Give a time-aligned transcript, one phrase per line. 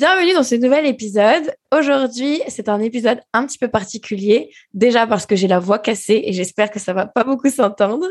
[0.00, 1.52] Bienvenue dans ce nouvel épisode.
[1.76, 6.22] Aujourd'hui, c'est un épisode un petit peu particulier, déjà parce que j'ai la voix cassée
[6.24, 8.06] et j'espère que ça va pas beaucoup s'entendre,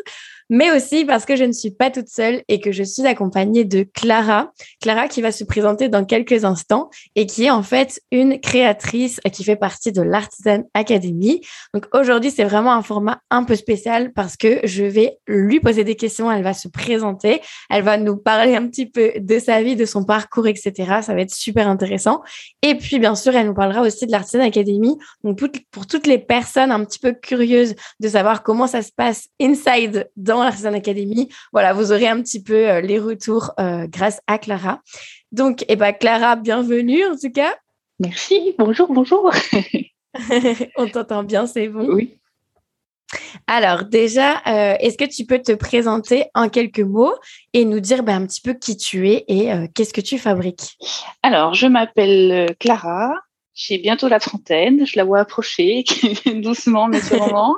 [0.49, 3.65] mais aussi parce que je ne suis pas toute seule et que je suis accompagnée
[3.65, 4.51] de Clara.
[4.81, 9.19] Clara qui va se présenter dans quelques instants et qui est en fait une créatrice
[9.31, 11.41] qui fait partie de l'Artisan Academy.
[11.73, 15.83] Donc aujourd'hui, c'est vraiment un format un peu spécial parce que je vais lui poser
[15.83, 19.61] des questions, elle va se présenter, elle va nous parler un petit peu de sa
[19.61, 20.73] vie, de son parcours, etc.
[21.01, 22.21] Ça va être super intéressant.
[22.61, 24.97] Et puis, bien sûr, elle nous parlera aussi de l'Artisan Academy.
[25.23, 25.39] Donc
[25.71, 30.09] pour toutes les personnes un petit peu curieuses de savoir comment ça se passe inside
[30.15, 31.29] dans dans l'Artisan Academy.
[31.51, 34.81] Voilà, vous aurez un petit peu euh, les retours euh, grâce à Clara.
[35.31, 37.55] Donc, eh ben, Clara, bienvenue en tout cas.
[37.99, 39.31] Merci, bonjour, bonjour.
[40.77, 41.87] On t'entend bien, c'est bon?
[41.89, 42.17] Oui.
[43.47, 47.15] Alors déjà, euh, est-ce que tu peux te présenter en quelques mots
[47.53, 50.77] et nous dire ben, un petit peu qui tu es et qu'est-ce que tu fabriques?
[51.23, 53.13] Alors, je m'appelle Clara,
[53.57, 55.83] j'ai bientôt la trentaine, je la vois approcher
[56.35, 57.55] doucement mais sûrement.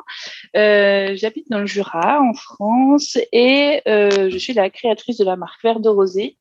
[0.56, 5.36] Euh, J'habite dans le Jura, en France, et euh, je suis la créatrice de la
[5.36, 6.38] marque Vert de Rosé.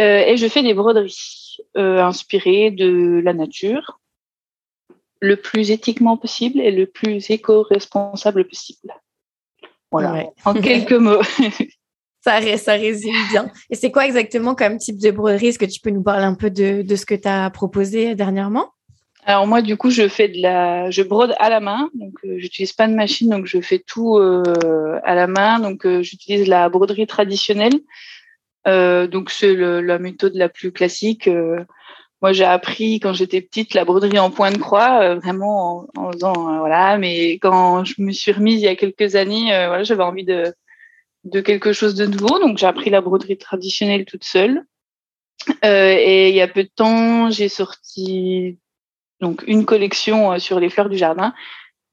[0.00, 4.00] Euh, et je fais des broderies euh, inspirées de la nature,
[5.20, 8.94] le plus éthiquement possible et le plus éco-responsable possible.
[9.90, 11.22] Voilà, en quelques mots.
[12.22, 13.52] ça, ça résume bien.
[13.68, 15.48] Et c'est quoi exactement comme type de broderie?
[15.48, 18.14] Est-ce que tu peux nous parler un peu de, de ce que tu as proposé
[18.14, 18.70] dernièrement?
[19.26, 22.38] Alors moi, du coup, je fais de la, je brode à la main, donc euh,
[22.38, 25.58] j'utilise pas de machine, donc je fais tout euh, à la main.
[25.58, 27.74] Donc euh, j'utilise la broderie traditionnelle,
[28.64, 31.28] donc c'est la méthode la plus classique.
[32.22, 36.12] moi, j'ai appris quand j'étais petite la broderie en point de croix, vraiment en, en
[36.12, 36.96] faisant voilà.
[36.98, 40.54] Mais quand je me suis remise il y a quelques années, voilà, j'avais envie de
[41.24, 44.62] de quelque chose de nouveau, donc j'ai appris la broderie traditionnelle toute seule.
[45.62, 48.58] et il y a peu de temps, j'ai sorti
[49.20, 51.34] donc une collection euh, sur les fleurs du jardin.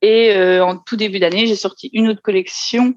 [0.02, 2.94] Et euh, en tout début d'année, j'ai sorti une autre collection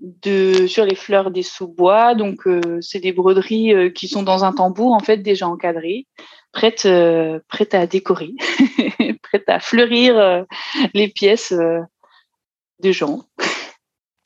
[0.00, 2.14] de sur les fleurs des sous-bois.
[2.14, 6.06] Donc euh, c'est des broderies qui sont dans un tambour en fait déjà encadrées,
[6.52, 6.88] prêtes
[7.48, 8.32] prêtes à décorer,
[9.22, 10.44] prêtes à fleurir
[10.94, 11.54] les pièces
[12.80, 13.20] des gens.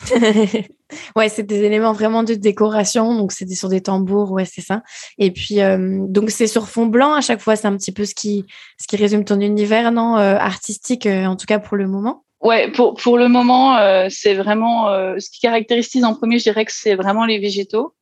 [1.16, 3.14] ouais, c'est des éléments vraiment de décoration.
[3.14, 4.32] Donc, c'est sur des tambours.
[4.32, 4.82] Ouais, c'est ça.
[5.18, 7.56] Et puis, euh, donc, c'est sur fond blanc à chaque fois.
[7.56, 8.44] C'est un petit peu ce qui,
[8.80, 12.24] ce qui résume ton univers, non euh, Artistique, euh, en tout cas pour le moment?
[12.40, 13.78] Ouais, pour, pour le moment,
[14.10, 14.88] c'est vraiment
[15.18, 17.94] ce qui caractérise en premier, je dirais que c'est vraiment les végétaux.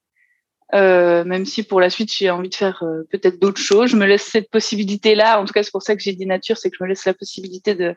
[0.72, 2.82] même si pour la suite, j'ai envie de faire
[3.12, 3.90] peut-être d'autres choses.
[3.90, 5.40] Je me laisse cette possibilité-là.
[5.40, 7.04] En tout cas, c'est pour ça que j'ai dit nature, c'est que je me laisse
[7.04, 7.94] la possibilité de,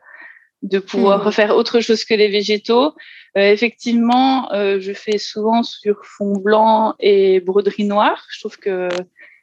[0.62, 1.26] de pouvoir hmm.
[1.26, 2.94] refaire autre chose que les végétaux.
[3.36, 8.24] Euh, effectivement, euh, je fais souvent sur fond blanc et broderie noire.
[8.30, 8.88] Je trouve que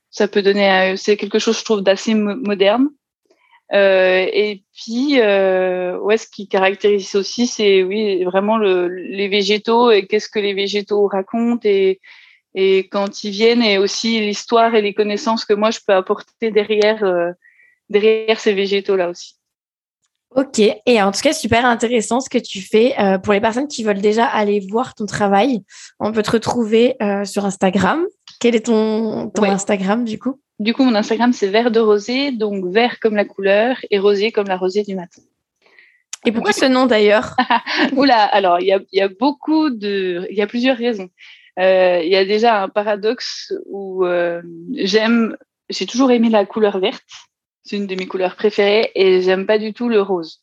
[0.10, 2.90] ça peut donner, c'est quelque chose je trouve d'assez moderne.
[3.74, 9.90] Euh, et puis, euh, ouais, ce qui caractérise aussi, c'est oui vraiment le, les végétaux
[9.90, 12.00] et qu'est-ce que les végétaux racontent et,
[12.54, 16.52] et quand ils viennent et aussi l'histoire et les connaissances que moi je peux apporter
[16.52, 17.32] derrière euh,
[17.90, 19.36] derrière ces végétaux là aussi.
[20.36, 23.00] Ok, et en tout cas, super intéressant ce que tu fais.
[23.00, 25.60] Euh, pour les personnes qui veulent déjà aller voir ton travail,
[26.00, 28.04] on peut te retrouver euh, sur Instagram.
[28.40, 30.40] Quel est ton, ton Instagram du coup?
[30.60, 34.32] Du coup, mon Instagram, c'est vert de rosé, donc vert comme la couleur et rosé
[34.32, 35.22] comme la rosée du matin.
[36.26, 37.36] Et pourquoi ce nom d'ailleurs?
[37.96, 41.10] Oula, alors il y a, y a, beaucoup de, il y a plusieurs raisons.
[41.60, 44.04] Euh, il y a déjà un paradoxe où
[44.74, 45.38] j'aime,
[45.70, 47.04] j'ai toujours aimé la couleur verte
[47.64, 50.42] c'est une de mes couleurs préférées et j'aime pas du tout le rose.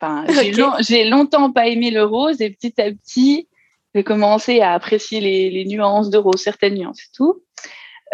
[0.00, 0.24] Enfin,
[0.80, 3.48] j'ai, longtemps pas aimé le rose et petit à petit,
[3.94, 7.42] j'ai commencé à apprécier les, nuances de rose, certaines nuances et tout.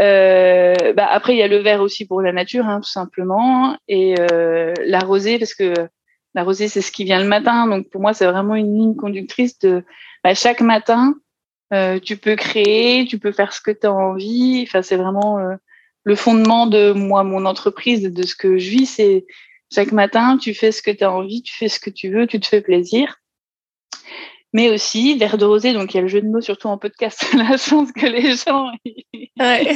[0.01, 3.77] Euh, bah après, il y a le vert aussi pour la nature, hein, tout simplement,
[3.89, 5.75] et euh, la rosée parce que
[6.35, 7.67] la rosée c'est ce qui vient le matin.
[7.67, 9.85] Donc pour moi, c'est vraiment une ligne conductrice de
[10.25, 11.15] bah, chaque matin.
[11.75, 14.65] Euh, tu peux créer, tu peux faire ce que tu as envie.
[14.67, 15.39] Enfin, c'est vraiment
[16.05, 19.27] le fondement de moi, mon entreprise, de ce que je vis, c'est
[19.73, 22.27] chaque matin, tu fais ce que tu as envie, tu fais ce que tu veux,
[22.27, 23.17] tu te fais plaisir.
[24.55, 26.77] Mais aussi, verre de rosé, donc il y a le jeu de mots, surtout en
[26.77, 28.71] podcast, la chance que les gens.
[29.41, 29.75] Ouais.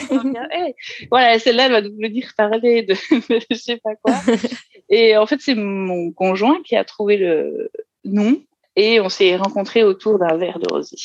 [1.10, 2.92] voilà, celle-là, elle va nous dire parler de,
[3.30, 4.14] de je sais pas quoi.
[4.88, 7.70] Et en fait, c'est mon conjoint qui a trouvé le
[8.04, 8.40] nom
[8.76, 10.96] et on s'est rencontrés autour d'un verre de rosé.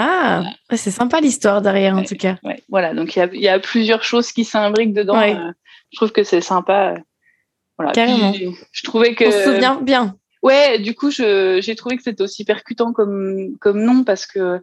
[0.00, 0.42] Ah,
[0.74, 2.36] c'est sympa l'histoire derrière en tout cas.
[2.68, 5.20] Voilà, donc il y, a, plusieurs choses qui s'imbriquent dedans.
[5.20, 5.50] Euh,
[5.90, 6.94] je trouve que c'est sympa.
[7.78, 7.92] Voilà.
[7.92, 8.32] Carrément.
[8.32, 9.24] je trouvais que.
[9.24, 10.16] On se souvient bien.
[10.42, 14.60] Ouais, du coup, j'ai trouvé que c'était aussi percutant comme, comme nom parce que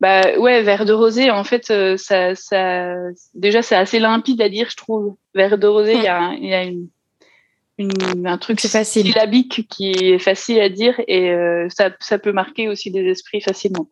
[0.00, 1.66] Bah ouais, vert de rosé, en fait,
[1.98, 2.94] ça, ça,
[3.34, 5.16] déjà, c'est assez limpide à dire, je trouve.
[5.34, 6.88] Vert de rosé, il y a, y a une,
[7.78, 9.06] une, un truc facile.
[9.06, 11.34] syllabique qui est facile à dire et
[11.68, 13.88] ça, ça peut marquer aussi des esprits facilement.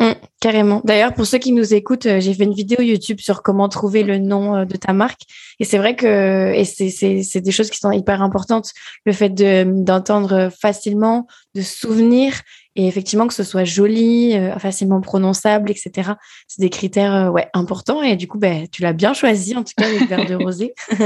[0.00, 0.80] Mmh, carrément.
[0.84, 4.02] D'ailleurs, pour ceux qui nous écoutent, euh, j'ai fait une vidéo YouTube sur comment trouver
[4.02, 5.22] le nom euh, de ta marque.
[5.60, 8.72] Et c'est vrai que et c'est des choses qui sont hyper importantes.
[9.04, 12.40] Le fait d'entendre facilement, de souvenir
[12.74, 16.12] et effectivement que ce soit joli, euh, facilement prononçable, etc.
[16.48, 19.62] C'est des critères euh, ouais, importants et du coup, ben, tu l'as bien choisi en
[19.62, 20.72] tout cas le verre de rosé.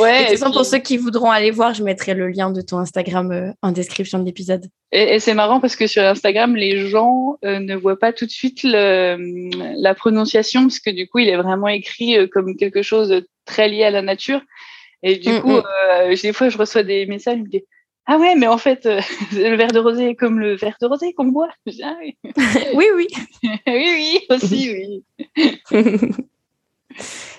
[0.00, 0.34] ouais.
[0.34, 3.50] et pour ceux qui voudront aller voir, je mettrai le lien de ton Instagram euh,
[3.62, 4.66] en description de l'épisode.
[4.92, 8.60] Et, c'est marrant parce que sur Instagram, les gens ne voient pas tout de suite
[8.62, 13.26] le, la prononciation parce que du coup, il est vraiment écrit comme quelque chose de
[13.46, 14.40] très lié à la nature.
[15.02, 16.14] Et du mm, coup, mm.
[16.22, 17.48] des fois, je reçois des messages, me
[18.06, 19.00] ah ouais, mais en fait, euh,
[19.32, 21.50] le verre de rosé est comme le verre de rosé qu'on boit.
[21.82, 22.16] Ah oui.
[22.74, 23.06] oui, oui.
[23.42, 25.04] oui, oui, aussi, oui.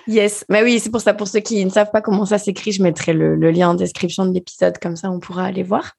[0.08, 1.14] Yes, bah oui, c'est pour ça.
[1.14, 4.26] Pour ceux qui ne savent pas comment ça s'écrit, je mettrai le, lien en description
[4.26, 5.92] de l'épisode, comme ça on pourra aller voir.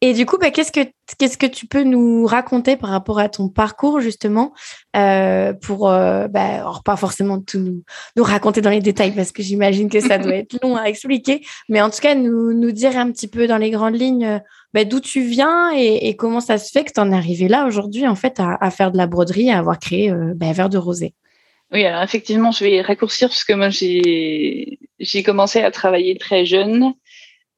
[0.00, 0.80] Et du coup, bah, qu'est-ce que
[1.18, 4.52] qu'est-ce que tu peux nous raconter par rapport à ton parcours justement
[4.96, 7.82] euh, pour euh, bah, pas forcément tout nous,
[8.16, 11.44] nous, raconter dans les détails parce que j'imagine que ça doit être long à expliquer,
[11.68, 14.40] mais en tout cas nous, nous dire un petit peu dans les grandes lignes
[14.74, 17.66] bah, d'où tu viens et, comment ça se fait que tu en es arrivé là
[17.66, 20.78] aujourd'hui en fait à, faire de la broderie, à avoir créé euh, bah, Verre de
[20.78, 21.14] Rosé.
[21.72, 26.44] Oui, alors effectivement, je vais raccourcir parce que moi j'ai j'ai commencé à travailler très
[26.44, 26.94] jeune.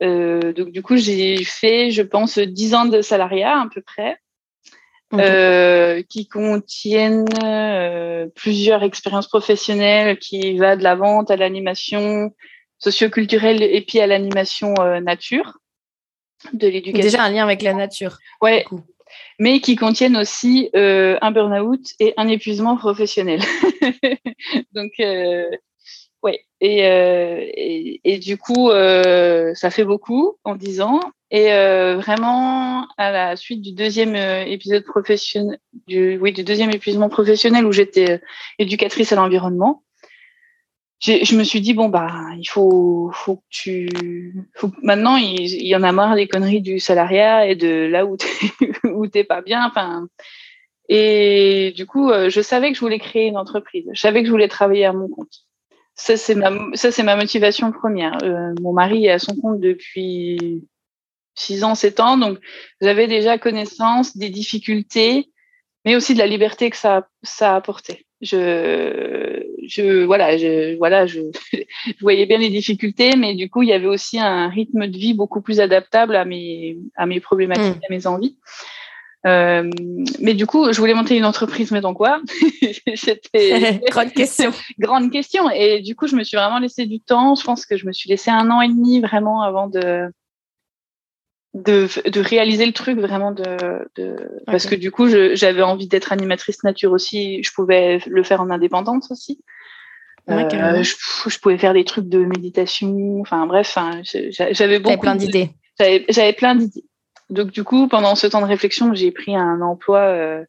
[0.02, 4.18] Euh, donc du coup, j'ai fait, je pense, dix ans de salariat à peu près,
[5.14, 12.34] euh, qui contiennent euh, plusieurs expériences professionnelles, qui va de la vente à l'animation
[12.78, 15.58] socioculturelle et puis à l'animation nature
[16.52, 17.02] de l'éducation.
[17.02, 18.18] Déjà un lien avec la nature.
[18.42, 18.66] Ouais
[19.38, 23.40] mais qui contiennent aussi euh, un burn-out et un épuisement professionnel.
[24.72, 25.50] Donc, euh,
[26.22, 26.40] ouais.
[26.60, 27.44] Et, euh,
[28.04, 31.00] et, du coup, euh, ça fait beaucoup en 10 ans.
[31.30, 37.08] Et euh, vraiment, à la suite du deuxième épisode professionnel, du, oui, du deuxième épuisement
[37.08, 38.20] professionnel où j'étais
[38.58, 39.82] éducatrice à l'environnement,
[41.00, 45.76] je me suis dit bon bah il faut faut que tu faut maintenant il, y
[45.76, 48.26] en a marre des conneries du salariat et de là où t'es
[48.84, 50.08] où t'es pas bien enfin.
[50.88, 53.84] Et du coup euh, je savais que je voulais créer une entreprise.
[53.92, 55.44] Je savais que je voulais travailler à mon compte.
[55.94, 58.16] Ça c'est ma ça c'est ma motivation première.
[58.22, 60.66] Euh, mon mari est à son compte depuis
[61.34, 62.38] six ans sept ans donc
[62.80, 65.30] j'avais déjà connaissance des difficultés
[65.84, 71.20] mais aussi de la liberté que ça ça apportait je, je, voilà, je, voilà, je,
[71.52, 74.96] je, voyais bien les difficultés, mais du coup, il y avait aussi un rythme de
[74.96, 77.86] vie beaucoup plus adaptable à mes, à mes problématiques, mm.
[77.88, 78.36] à mes envies.
[79.26, 79.68] Euh,
[80.20, 82.20] mais du coup, je voulais monter une entreprise, mais dans quoi
[82.94, 84.52] C'était grande question.
[84.78, 85.50] grande question.
[85.50, 87.34] Et du coup, je me suis vraiment laissé du temps.
[87.34, 90.10] Je pense que je me suis laissé un an et demi vraiment avant de
[91.54, 94.16] de, de, réaliser le truc vraiment de, de...
[94.44, 98.50] parce que du coup j'avais envie d'être animatrice nature aussi je pouvais le faire en
[98.50, 99.40] indépendance aussi
[100.28, 100.94] euh, je,
[101.28, 103.78] je, pouvais faire des trucs de méditation enfin bref
[104.50, 105.50] j'avais beaucoup plein d'idées.
[105.78, 106.84] j'avais plein d'idées.
[107.30, 110.44] Donc du coup pendant ce temps de réflexion j'ai pris un emploi euh,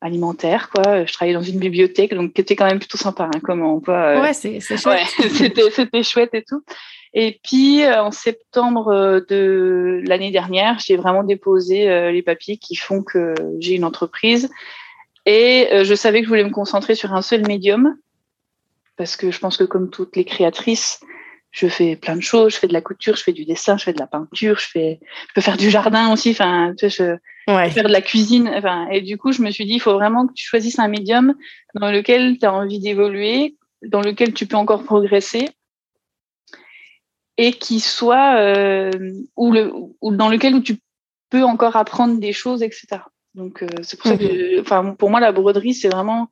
[0.00, 1.04] alimentaire quoi.
[1.04, 3.94] Je travaillais dans une bibliothèque donc qui était quand même plutôt sympa hein, comme emploi
[3.94, 5.06] euh, ouais c'est chouette.
[5.30, 6.62] c'était c'était chouette et tout.
[7.14, 12.74] Et puis, euh, en septembre de l'année dernière, j'ai vraiment déposé euh, les papiers qui
[12.74, 14.50] font que j'ai une entreprise.
[15.26, 17.96] Et je savais que je voulais me concentrer sur un seul médium,
[18.96, 21.00] parce que je pense que comme toutes les créatrices,
[21.50, 22.54] je fais plein de choses.
[22.54, 24.66] Je fais de la couture, je fais du dessin, je fais de la peinture, je
[24.66, 26.30] fais, je peux faire du jardin aussi.
[26.30, 27.70] Enfin, tu sais, je ouais.
[27.70, 28.48] faire de la cuisine.
[28.48, 30.88] Enfin, et du coup, je me suis dit, il faut vraiment que tu choisisses un
[30.88, 31.34] médium
[31.74, 35.50] dans lequel tu as envie d'évoluer, dans lequel tu peux encore progresser
[37.36, 38.90] et qui soit euh,
[39.36, 40.78] ou le ou dans lequel où tu
[41.30, 42.86] peux encore apprendre des choses, etc.
[43.34, 46.28] Donc euh, c'est pour ça que, enfin pour moi la broderie c'est vraiment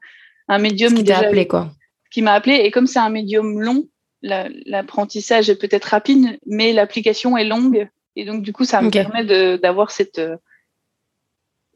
[0.49, 1.71] un médium qui t'a appelé quoi.
[2.11, 3.89] Qui m'a appelé et comme c'est un médium long,
[4.23, 9.25] l'apprentissage est peut-être rapide, mais l'application est longue et donc du coup ça me permet
[9.59, 10.37] d'avoir cette euh,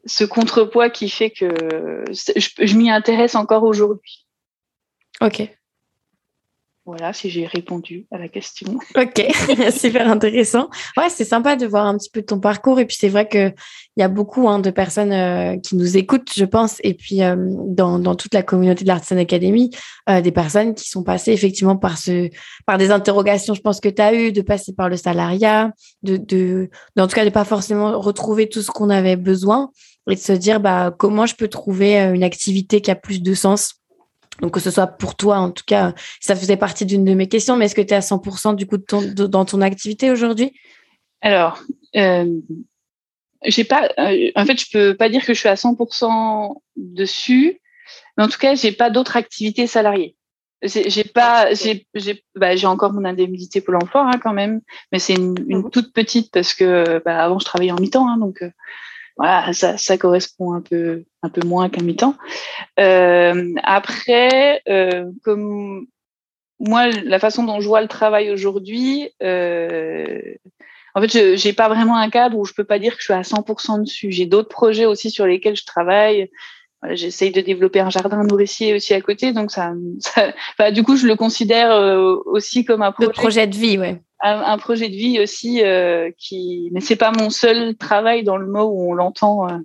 [0.05, 4.27] ce contrepoids qui fait que je, je m'y intéresse encore aujourd'hui.
[5.21, 5.49] Ok.
[6.85, 8.77] Voilà, si j'ai répondu à la question.
[8.95, 9.25] Ok,
[9.75, 10.69] super intéressant.
[10.95, 12.79] Ouais, c'est sympa de voir un petit peu ton parcours.
[12.79, 13.53] Et puis, c'est vrai qu'il
[13.97, 16.77] y a beaucoup hein, de personnes euh, qui nous écoutent, je pense.
[16.83, 17.35] Et puis, euh,
[17.67, 19.71] dans, dans, toute la communauté de l'Artisan Academy,
[20.09, 22.29] euh, des personnes qui sont passées effectivement par, ce,
[22.67, 25.71] par des interrogations, je pense que tu as eu, de passer par le salariat,
[26.03, 29.71] de, de, en tout cas, de pas forcément retrouver tout ce qu'on avait besoin
[30.09, 33.33] et de se dire bah, comment je peux trouver une activité qui a plus de
[33.33, 33.81] sens
[34.41, 37.27] donc que ce soit pour toi, en tout cas, ça faisait partie d'une de mes
[37.27, 40.53] questions, mais est-ce que tu es à 100% du coup dans ton activité aujourd'hui?
[41.21, 41.59] Alors,
[41.95, 42.39] euh,
[43.45, 47.61] j'ai pas, euh, en fait, je peux pas dire que je suis à 100% dessus,
[48.17, 50.15] mais en tout cas, j'ai pas d'autres activités salariées.
[50.61, 51.85] J'ai pas, j'ai,
[52.35, 54.61] bah, j'ai encore mon indemnité pour l'emploi hein, quand même,
[54.91, 58.17] mais c'est une, mmh toute petite parce que bah, avant je travaillais en mi-temps, hein,
[58.17, 58.49] donc euh,
[59.17, 62.15] voilà, ça, ça correspond un peu, un peu moins qu'un mi-temps.
[62.79, 65.87] Euh, après, euh, comme
[66.59, 70.21] moi, la façon dont je vois le travail aujourd'hui, euh,
[70.95, 73.05] en fait, je n'ai pas vraiment un cadre où je peux pas dire que je
[73.05, 74.11] suis à 100% dessus.
[74.11, 76.29] J'ai d'autres projets aussi sur lesquels je travaille.
[76.81, 80.83] Voilà, J'essaye de développer un jardin nourricier aussi à côté, donc ça, ça bah, du
[80.83, 84.89] coup, je le considère euh, aussi comme un projet, projet de vie, ouais un, projet
[84.89, 88.91] de vie aussi euh, qui mais c'est pas mon seul travail dans le mot où
[88.91, 89.57] on l'entend euh,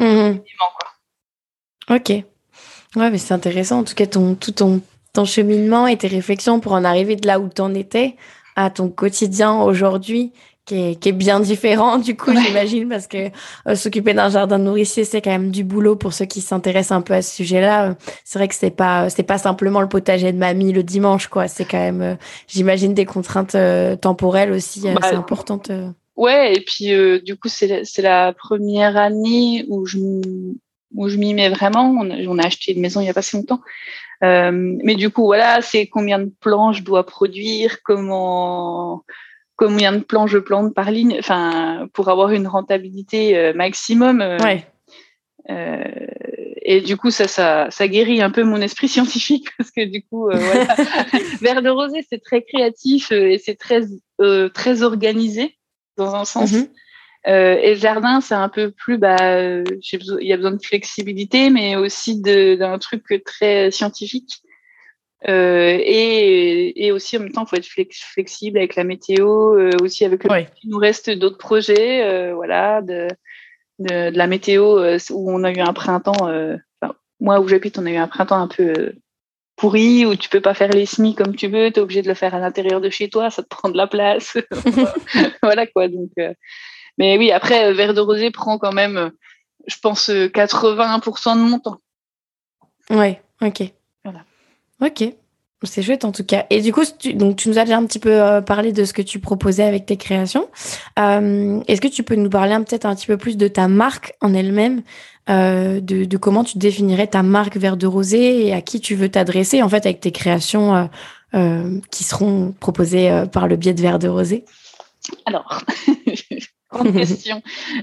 [0.00, 0.40] mmh.
[1.90, 2.10] ok.
[2.96, 3.80] Ouais mais c'est intéressant.
[3.80, 4.80] En tout cas ton tout ton,
[5.12, 8.16] ton cheminement et tes réflexions pour en arriver de là où tu en étais
[8.56, 10.32] à ton quotidien aujourd'hui
[10.64, 13.30] qui est, qui est, bien différent du coup j'imagine parce que
[13.68, 17.02] euh, s'occuper d'un jardin nourricier c'est quand même du boulot pour ceux qui s'intéressent un
[17.02, 17.96] peu à ce sujet-là.
[18.24, 21.48] C'est vrai que c'est pas c'est pas simplement le potager de mamie le dimanche quoi.
[21.48, 22.14] C'est quand même euh,
[22.48, 25.70] j'imagine des contraintes euh, temporelles aussi bah, assez importantes
[26.16, 26.92] ouais et puis
[27.22, 29.98] du coup c'est c'est la première année où je
[30.94, 31.90] où je m'y mets vraiment.
[31.90, 33.60] On a, on a, acheté une maison il y a pas si longtemps.
[34.22, 39.04] Mais du coup voilà c'est combien de plants je dois produire comment
[39.56, 44.20] combien de plants je plante par ligne, enfin, pour avoir une rentabilité euh, maximum.
[44.20, 44.66] Euh, ouais.
[45.50, 45.84] Euh,
[46.62, 50.02] et du coup, ça, ça, ça guérit un peu mon esprit scientifique parce que du
[50.02, 50.74] coup, euh, voilà.
[51.40, 53.82] Vert de rosée, c'est très créatif et c'est très,
[54.54, 55.56] très organisé
[55.96, 56.52] dans un sens.
[56.52, 57.58] Mm-hmm.
[57.60, 61.76] et le jardin, c'est un peu plus, bah, il y a besoin de flexibilité, mais
[61.76, 64.43] aussi d'un truc très scientifique.
[65.28, 69.70] Euh, et, et, aussi en même temps, il faut être flexible avec la météo, euh,
[69.80, 70.30] aussi avec le
[70.62, 73.08] il nous reste d'autres projets, euh, voilà, de,
[73.78, 74.78] de, de, la météo
[75.10, 76.30] où on a eu un printemps.
[77.20, 78.92] Moi où j'habite, on a eu un printemps un peu
[79.56, 82.08] pourri où tu peux pas faire les semis comme tu veux, tu es obligé de
[82.08, 84.36] le faire à l'intérieur de chez toi, ça te prend de la place.
[85.42, 85.88] voilà quoi.
[85.88, 86.10] Donc,
[86.98, 89.10] mais oui, après, Vert de Rosée prend quand même,
[89.66, 91.78] je pense, 80% de mon temps.
[92.90, 93.72] Ouais, ok.
[94.80, 95.04] Ok,
[95.62, 96.46] c'est chouette en tout cas.
[96.50, 98.84] Et du coup, tu, donc, tu nous as déjà un petit peu euh, parlé de
[98.84, 100.48] ce que tu proposais avec tes créations.
[100.98, 104.14] Euh, Est-ce que tu peux nous parler peut-être un petit peu plus de ta marque
[104.20, 104.82] en elle-même,
[105.30, 109.08] euh, de, comment tu définirais ta marque Vert de Rosé et à qui tu veux
[109.08, 110.88] t'adresser en fait avec tes créations
[111.90, 114.44] qui seront proposées par le biais de Vert de Rosé?
[115.26, 115.62] Alors,
[116.70, 117.42] grande question.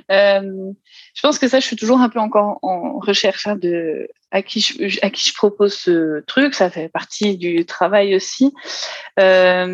[0.09, 4.41] Je pense que ça, je suis toujours un peu encore en recherche hein, de à
[4.41, 6.53] qui je, à qui je propose ce truc.
[6.53, 8.53] Ça fait partie du travail aussi.
[9.19, 9.65] Euh,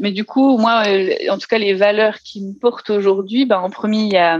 [0.00, 0.84] mais du coup, moi,
[1.28, 4.38] en tout cas, les valeurs qui me portent aujourd'hui, ben, en premier, il y a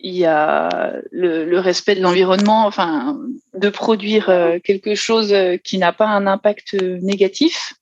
[0.00, 3.18] il y a le, le respect de l'environnement, enfin,
[3.54, 7.74] de produire euh, quelque chose qui n'a pas un impact négatif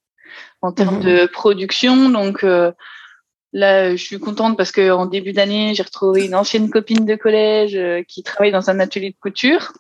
[0.63, 1.05] en termes mmh.
[1.05, 2.09] de production.
[2.09, 2.73] Donc, euh,
[3.57, 7.75] Là, je suis contente parce qu'en début d'année, j'ai retrouvé une ancienne copine de collège
[7.75, 9.73] euh, qui travaille dans un atelier de couture.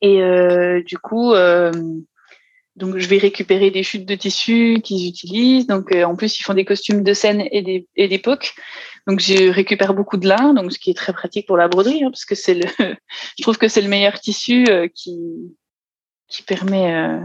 [0.00, 1.72] Et euh, du coup, euh,
[2.76, 5.66] donc je vais récupérer des chutes de tissu qu'ils utilisent.
[5.66, 8.54] Donc en plus, ils font des costumes de scène et d'époque.
[9.06, 12.04] Donc je récupère beaucoup de lin, donc ce qui est très pratique pour la broderie,
[12.04, 12.62] hein, parce que c'est le,
[13.38, 14.64] je trouve que c'est le meilleur tissu
[14.94, 15.18] qui
[16.28, 17.20] qui permet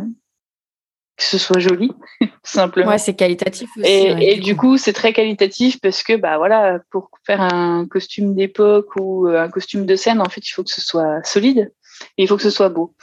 [1.17, 1.91] que ce soit joli,
[2.43, 2.91] simplement.
[2.91, 3.89] Ouais, c'est qualitatif aussi.
[3.89, 8.35] Et, et du coup, c'est très qualitatif parce que, bah voilà, pour faire un costume
[8.35, 11.59] d'époque ou euh, un costume de scène, en fait, il faut que ce soit solide
[11.59, 11.76] et
[12.17, 12.93] il faut que ce soit beau.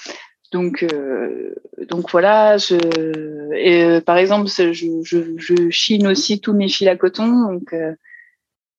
[0.54, 1.52] Donc, euh,
[1.88, 2.58] donc voilà.
[2.58, 2.76] Je,
[3.56, 7.72] et, euh, par exemple, je, je, je, chine aussi tous mes fils à coton, donc,
[7.72, 7.92] euh,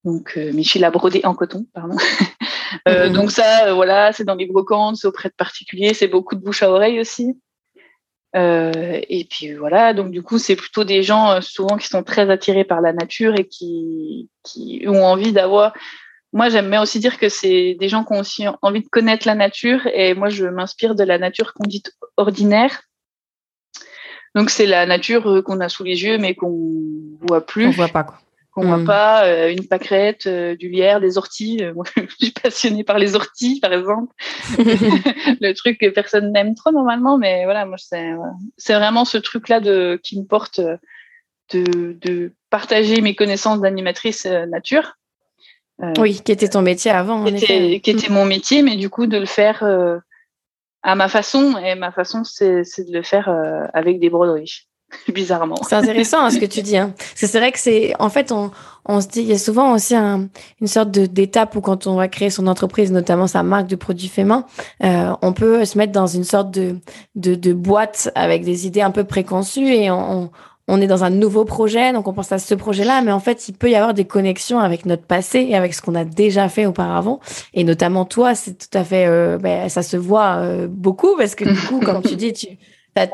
[0.06, 1.96] donc mes fils à broder en coton, pardon.
[1.96, 3.12] Mm-hmm.
[3.14, 6.64] Donc ça, voilà, c'est dans les brocantes, c'est auprès de particuliers, c'est beaucoup de bouche
[6.64, 7.40] à oreille aussi.
[8.34, 12.66] Et puis voilà, donc du coup, c'est plutôt des gens souvent qui sont très attirés
[12.66, 15.74] par la nature et qui, qui ont envie d'avoir.
[16.36, 19.26] Moi, j'aime bien aussi dire que c'est des gens qui ont aussi envie de connaître
[19.26, 19.88] la nature.
[19.88, 21.82] Et moi, je m'inspire de la nature qu'on dit
[22.18, 22.82] ordinaire.
[24.36, 27.68] Donc c'est la nature qu'on a sous les yeux, mais qu'on voit plus.
[27.68, 28.20] On voit pas quoi
[28.56, 28.86] qu'on voit hmm.
[28.86, 31.60] pas euh, une pâquerette, euh, du lierre, des orties.
[31.62, 34.14] Euh, moi, je suis passionnée par les orties, par exemple.
[34.58, 38.12] le truc que personne n'aime trop normalement, mais voilà, moi, c'est
[38.58, 40.62] c'est vraiment ce truc-là de qui me porte
[41.54, 44.94] de, de partager mes connaissances d'animatrice nature.
[45.98, 47.24] Oui, qui était ton métier avant.
[47.26, 49.64] Qui, était, qui était, mon métier, mais du coup de le faire
[50.84, 51.58] à ma façon.
[51.58, 53.30] Et ma façon, c'est de le faire
[53.74, 54.68] avec des broderies.
[55.14, 55.56] bizarrement.
[55.68, 56.78] C'est intéressant hein, ce que tu dis.
[56.78, 56.94] Hein.
[56.98, 58.52] Parce que c'est vrai que c'est, en fait, on,
[58.86, 60.28] on se dit, il y a souvent aussi un,
[60.62, 64.08] une sorte d'étape où quand on va créer son entreprise, notamment sa marque de produits
[64.08, 64.46] faits main,
[64.84, 66.78] euh, on peut se mettre dans une sorte de,
[67.16, 70.32] de, de, boîte avec des idées un peu préconçues et on,
[70.68, 73.48] on est dans un nouveau projet, donc on pense à ce projet-là, mais en fait,
[73.48, 76.50] il peut y avoir des connexions avec notre passé et avec ce qu'on a déjà
[76.50, 77.20] fait auparavant.
[77.54, 81.36] Et notamment toi, c'est tout à fait, euh, ben, ça se voit euh, beaucoup parce
[81.36, 82.48] que du coup, comme tu dis, tu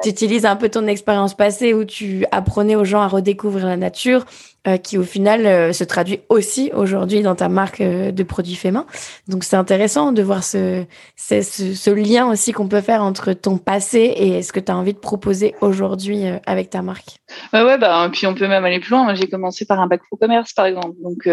[0.03, 3.77] tu utilises un peu ton expérience passée où tu apprenais aux gens à redécouvrir la
[3.77, 4.25] nature,
[4.67, 8.53] euh, qui au final euh, se traduit aussi aujourd'hui dans ta marque euh, de produits
[8.53, 8.85] faits main.
[9.27, 13.57] Donc c'est intéressant de voir ce, ce, ce lien aussi qu'on peut faire entre ton
[13.57, 17.15] passé et ce que tu as envie de proposer aujourd'hui avec ta marque.
[17.53, 19.15] Ouais, ouais, bah, puis on peut même aller plus loin.
[19.15, 20.95] J'ai commencé par un bac pro commerce, par exemple.
[21.01, 21.25] Donc,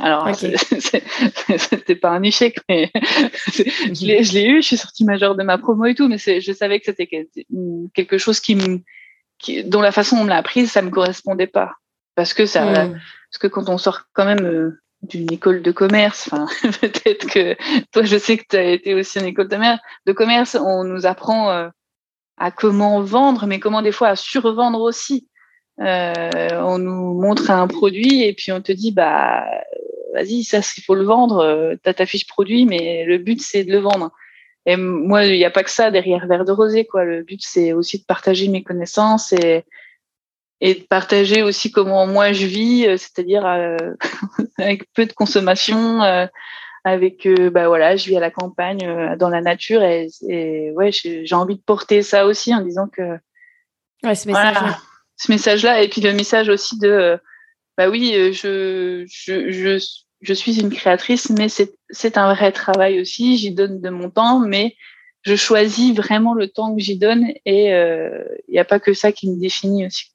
[0.00, 0.28] alors,
[1.56, 2.90] c'était pas un échec, mais
[3.92, 4.60] je l'ai eu.
[4.60, 7.28] Je suis sortie majeure de ma promo et tout, mais je savais que c'était
[7.94, 8.80] quelque chose qui me,
[9.38, 11.76] qui, dont la façon dont on me l'a apprise, ça me correspondait pas
[12.18, 16.28] parce que ça, parce que quand on sort quand même euh, d'une école de commerce,
[16.80, 17.54] peut-être que
[17.92, 21.52] toi, je sais que tu as été aussi en école de commerce, on nous apprend
[21.52, 21.68] euh,
[22.36, 25.28] à comment vendre, mais comment des fois à survendre aussi.
[25.78, 29.44] Euh, on nous montre un produit et puis on te dit bah
[30.12, 33.62] vas-y ça il faut le vendre tu as ta fiche produit mais le but c'est
[33.62, 34.10] de le vendre.
[34.66, 37.04] Et moi il n'y a pas que ça derrière verre de rosé quoi.
[37.04, 39.62] Le but c'est aussi de partager mes connaissances et
[40.60, 43.76] et de partager aussi comment moi je vis, euh, c'est-à-dire euh,
[44.58, 46.26] avec peu de consommation, euh,
[46.84, 51.34] avec bah voilà, je vis à la campagne, dans la nature et, et ouais, j'ai
[51.34, 53.18] envie de porter ça aussi en disant que
[54.04, 54.78] ouais, ce message-là,
[55.16, 57.18] ce message-là et puis le message aussi de
[57.76, 59.84] bah oui, je je je,
[60.22, 63.36] je suis une créatrice, mais c'est c'est un vrai travail aussi.
[63.36, 64.74] J'y donne de mon temps, mais
[65.22, 69.12] je choisis vraiment le temps que j'y donne et il n'y a pas que ça
[69.12, 70.14] qui me définit aussi.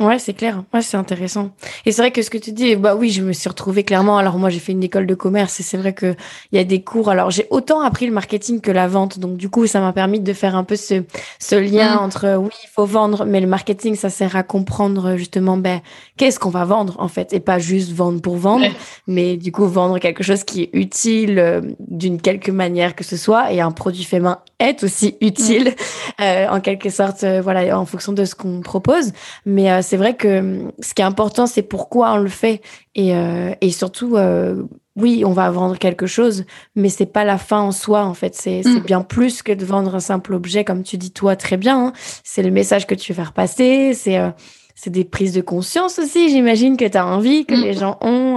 [0.00, 0.62] Ouais, c'est clair.
[0.72, 1.50] Ouais, c'est intéressant.
[1.84, 4.16] Et c'est vrai que ce que tu dis, bah oui, je me suis retrouvée clairement.
[4.16, 6.14] Alors moi, j'ai fait une école de commerce et c'est vrai que
[6.52, 7.10] il y a des cours.
[7.10, 9.18] Alors j'ai autant appris le marketing que la vente.
[9.18, 11.02] Donc du coup, ça m'a permis de faire un peu ce,
[11.40, 12.04] ce lien mm.
[12.04, 15.80] entre oui, il faut vendre, mais le marketing, ça sert à comprendre justement, ben,
[16.16, 18.66] qu'est-ce qu'on va vendre en fait, et pas juste vendre pour vendre,
[19.06, 23.16] mais du coup vendre quelque chose qui est utile euh, d'une quelque manière que ce
[23.16, 23.52] soit.
[23.52, 26.22] Et un produit fait main est aussi utile mm.
[26.22, 29.12] euh, en quelque sorte, euh, voilà, en fonction de ce qu'on propose.
[29.44, 32.60] Mais c'est vrai que hum, ce qui est important, c'est pourquoi on le fait.
[32.94, 34.64] Et, euh, et surtout, euh,
[34.96, 36.44] oui, on va vendre quelque chose,
[36.76, 38.34] mais c'est pas la fin en soi, en fait.
[38.34, 38.80] C'est mm.
[38.80, 41.86] bien plus que de vendre un simple objet, comme tu dis toi très bien.
[41.86, 41.92] Hein.
[42.22, 43.94] C'est le message que tu veux faire passer.
[43.94, 44.30] C'est euh,
[44.74, 47.62] c'est des prises de conscience aussi, j'imagine, que tu as envie, que mm.
[47.62, 48.36] les gens ont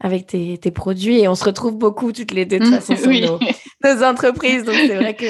[0.00, 1.20] avec tes, tes, produits.
[1.20, 2.80] Et on se retrouve beaucoup toutes les deux, de toute mm.
[2.80, 3.38] façon, sur nos,
[3.84, 4.64] nos entreprises.
[4.64, 5.26] Donc, c'est vrai que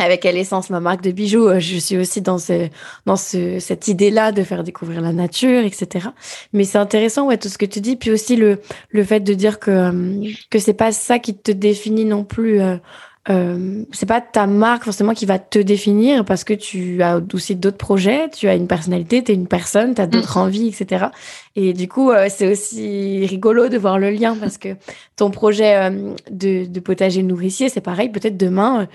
[0.00, 2.68] avec l'essence, ma marque de bijoux, euh, je suis aussi dans ce,
[3.06, 6.08] dans ce, cette idée-là de faire découvrir la nature, etc.
[6.52, 7.96] Mais c'est intéressant, ouais, tout ce que tu dis.
[7.96, 8.60] Puis aussi le,
[8.90, 12.60] le fait de dire que, euh, que c'est pas ça qui te définit non plus.
[12.60, 12.76] Euh,
[13.28, 17.54] euh, c'est pas ta marque forcément qui va te définir parce que tu as aussi
[17.54, 20.42] d'autres projets, tu as une personnalité, tu es une personne, tu as d'autres mm.
[20.42, 21.06] envies, etc.
[21.54, 24.70] Et du coup, c'est aussi rigolo de voir le lien parce que
[25.16, 25.90] ton projet
[26.30, 28.88] de, de potager nourricier, c'est pareil, peut-être demain,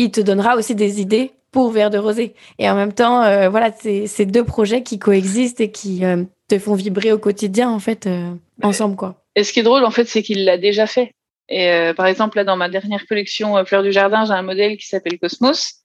[0.00, 2.34] il te donnera aussi des idées pour Verre de Rosé.
[2.58, 6.58] Et en même temps, euh, voilà, c'est deux projets qui coexistent et qui euh, te
[6.58, 8.32] font vibrer au quotidien, en fait, euh,
[8.62, 9.22] ensemble, quoi.
[9.36, 11.12] Et ce qui est drôle, en fait, c'est qu'il l'a déjà fait.
[11.52, 14.86] Et par exemple, là, dans ma dernière collection Fleurs du Jardin, j'ai un modèle qui
[14.86, 15.80] s'appelle Cosmos.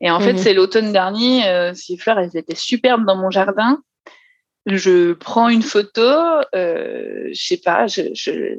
[0.00, 0.38] Et en fait, mhm.
[0.38, 1.72] c'est l'autonne dernier.
[1.74, 3.80] ces fleurs, elles étaient superbes dans mon jardin.
[4.66, 6.02] Je prends une photo,
[6.52, 8.58] je sais pas, je,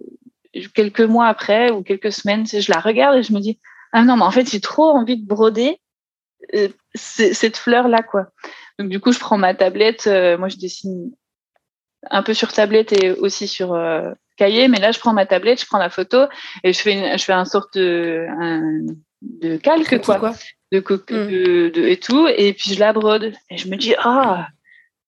[0.74, 3.60] quelques mois après ou quelques semaines, je la regarde et je me dis,
[3.96, 5.80] ah non, mais en fait, j'ai trop envie de broder
[6.54, 8.28] euh, cette fleur-là, quoi.
[8.78, 10.06] Donc, du coup, je prends ma tablette.
[10.08, 11.14] Euh, moi, je dessine
[12.12, 15.62] un peu sur tablette et aussi sur euh, cahier, mais là, je prends ma tablette,
[15.62, 16.26] je prends la photo
[16.66, 18.28] et je fais, je fais un sorte de,
[19.22, 20.20] de calque, quoi.
[20.20, 20.32] quoi.
[20.32, 20.38] Hmm.
[20.74, 22.28] De, de, et tout.
[22.28, 23.32] Et puis, je la brode.
[23.50, 24.50] Et je me dis, ah,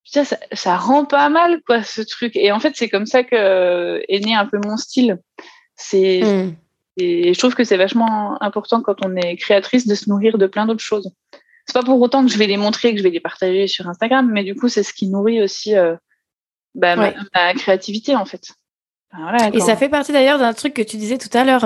[0.06, 2.38] putain, ça, ça rend pas mal, quoi, ce truc.
[2.38, 5.18] Et en fait, c'est comme ça que est né un peu mon style.
[5.76, 6.22] C'est.
[6.24, 6.56] Hmm.
[6.98, 10.48] Et je trouve que c'est vachement important quand on est créatrice de se nourrir de
[10.48, 11.12] plein d'autres choses.
[11.66, 13.88] c'est pas pour autant que je vais les montrer, que je vais les partager sur
[13.88, 15.74] Instagram, mais du coup, c'est ce qui nourrit aussi
[16.76, 18.52] bah, ma, créativité en fait.
[19.54, 21.66] Et ça fait partie d'ailleurs d'un truc que tu disais tout à l'heure,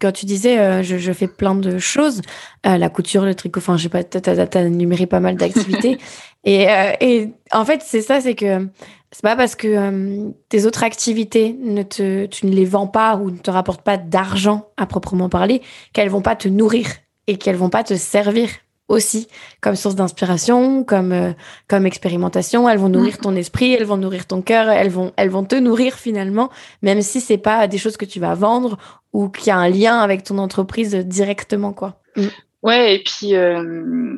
[0.00, 2.22] quand tu disais je, je, fais plein de choses,
[2.64, 5.98] la couture, le tricot, enfin, j'ai pas, t'as énuméré pas mal d'activités.
[6.44, 6.66] et,
[7.00, 8.68] et en fait, c'est ça, c'est que
[9.10, 13.16] c'est pas parce que euh, tes autres activités ne te, tu ne les vends pas
[13.16, 15.62] ou ne te rapportent pas d'argent à proprement parler
[15.92, 16.88] qu'elles vont pas te nourrir
[17.26, 18.48] et qu'elles vont pas te servir
[18.88, 19.28] aussi
[19.60, 21.32] comme source d'inspiration, comme euh,
[21.68, 22.68] comme expérimentation.
[22.68, 25.54] Elles vont nourrir ton esprit, elles vont nourrir ton cœur, elles vont elles vont te
[25.54, 26.50] nourrir finalement,
[26.82, 28.78] même si c'est pas des choses que tu vas vendre
[29.12, 32.00] ou qui a un lien avec ton entreprise directement quoi.
[32.16, 32.26] Mm.
[32.62, 34.16] Ouais, et puis, euh,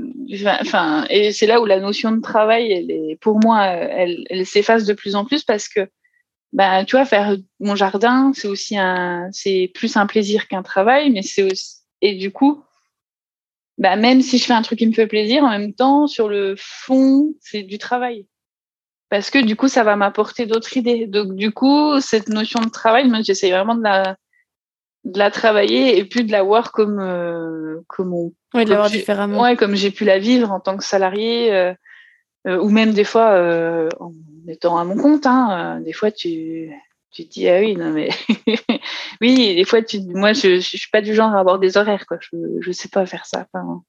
[0.63, 4.47] enfin, et c'est là où la notion de travail, elle est, pour moi, elle, elle
[4.47, 5.81] s'efface de plus en plus parce que,
[6.55, 11.11] bah, tu vois, faire mon jardin, c'est aussi un, c'est plus un plaisir qu'un travail,
[11.11, 12.65] mais c'est aussi, et du coup,
[13.81, 16.29] bah, même si je fais un truc qui me fait plaisir, en même temps, sur
[16.29, 18.27] le fond, c'est du travail.
[19.09, 21.07] Parce que du coup, ça va m'apporter d'autres idées.
[21.07, 24.17] Donc, du coup, cette notion de travail, moi, j'essaie vraiment de la,
[25.05, 28.91] de la travailler et puis de la voir comme euh, comme on de la voir
[28.91, 31.73] différemment ouais comme j'ai pu la vivre en tant que salarié euh,
[32.47, 33.31] euh, ou même des fois
[33.99, 34.13] en
[34.47, 36.71] étant à mon compte hein, des fois tu
[37.13, 38.11] tu te dis ah oui non mais
[39.21, 42.07] oui des fois tu moi je, je, suis pas du genre à avoir des horaires
[42.07, 43.83] quoi je je sais pas faire ça enfin,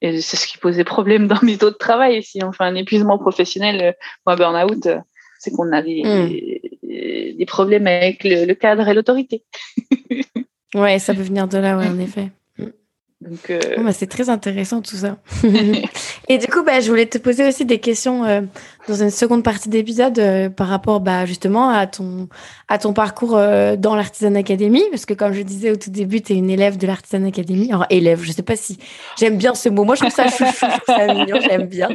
[0.00, 2.74] et c'est ce qui posait problème dans mes autres de travail si on fait un
[2.74, 3.94] épuisement professionnel
[4.26, 4.88] ou un burn out
[5.38, 7.36] c'est qu'on a des, hmm.
[7.36, 9.44] des, problèmes avec le cadre et l'autorité
[10.74, 12.30] Ouais, ça peut venir de là, ouais, en effet.
[13.20, 15.18] Donc, euh, bah, c'est très intéressant tout ça.
[16.28, 18.40] et du coup, bah, je voulais te poser aussi des questions euh,
[18.88, 22.28] dans une seconde partie d'épisode euh, par rapport bah, justement à ton,
[22.68, 24.82] à ton parcours dans l'Artisan Academy.
[24.90, 27.68] Parce que comme je disais au tout début, tu es une élève de l'Artisan Academy.
[27.70, 28.78] Alors, élève, je sais pas si
[29.18, 29.84] j'aime bien ce mot.
[29.84, 31.90] Moi, je trouve ça chouchou, je trouve ça mignon, j'aime bien.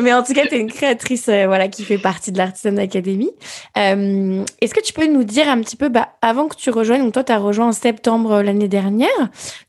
[0.00, 3.30] Mais en tout cas, tu es une créatrice voilà, qui fait partie de l'Artisan Academy.
[3.74, 7.14] Est-ce que tu peux nous dire un petit peu, bah, avant que tu rejoignes, donc
[7.14, 9.08] toi, tu as rejoint en septembre l'année dernière.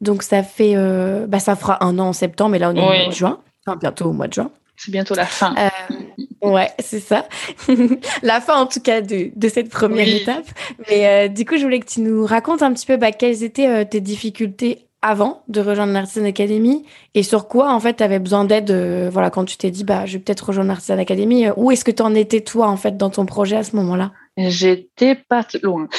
[0.02, 3.08] Donc, ça fait euh, bah, ça fera un an en septembre, mais là, on est
[3.08, 3.40] de juin.
[3.70, 4.52] Enfin, bientôt au mois de juin.
[4.78, 5.54] C'est bientôt la fin.
[5.58, 7.28] Euh, ouais, c'est ça.
[8.24, 10.46] la fin, en tout cas, de, de cette première étape.
[10.90, 13.44] Mais euh, du coup, je voulais que tu nous racontes un petit peu bah, quelles
[13.44, 18.20] étaient tes difficultés avant de rejoindre l'Artisan Academy et sur quoi en fait tu avais
[18.20, 18.70] besoin d'aide
[19.10, 21.92] voilà quand tu t'es dit bah je vais peut-être rejoindre l'Artisan Academy où est-ce que
[21.92, 24.12] tu en étais toi en fait dans ton projet à ce moment-là?
[24.48, 25.88] J'étais pas loin.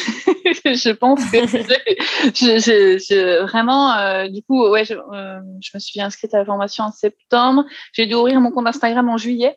[0.65, 1.47] je pense que
[2.35, 6.93] je, vraiment, euh, du coup, ouais, euh, je, me suis inscrite à la formation en
[6.93, 7.65] septembre.
[7.93, 9.57] J'ai dû ouvrir mon compte Instagram en juillet.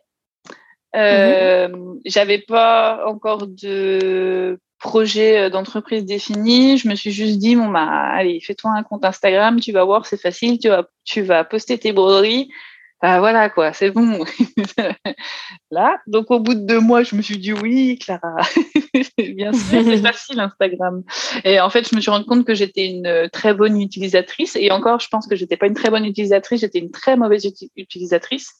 [0.96, 2.00] Euh, mhm.
[2.04, 6.76] J'avais pas encore de projet d'entreprise défini.
[6.76, 10.04] Je me suis juste dit, bon, bah, allez, fais-toi un compte Instagram, tu vas voir,
[10.04, 12.50] c'est facile, tu vas, tu vas poster tes broderies
[13.00, 14.24] ah voilà quoi, c'est bon.
[15.70, 18.36] Là, donc au bout de deux mois, je me suis dit oui, Clara,
[19.18, 21.02] bien sûr, c'est facile Instagram.
[21.44, 24.56] Et en fait, je me suis rendu compte que j'étais une très bonne utilisatrice.
[24.56, 27.46] Et encore, je pense que j'étais pas une très bonne utilisatrice, j'étais une très mauvaise
[27.76, 28.54] utilisatrice.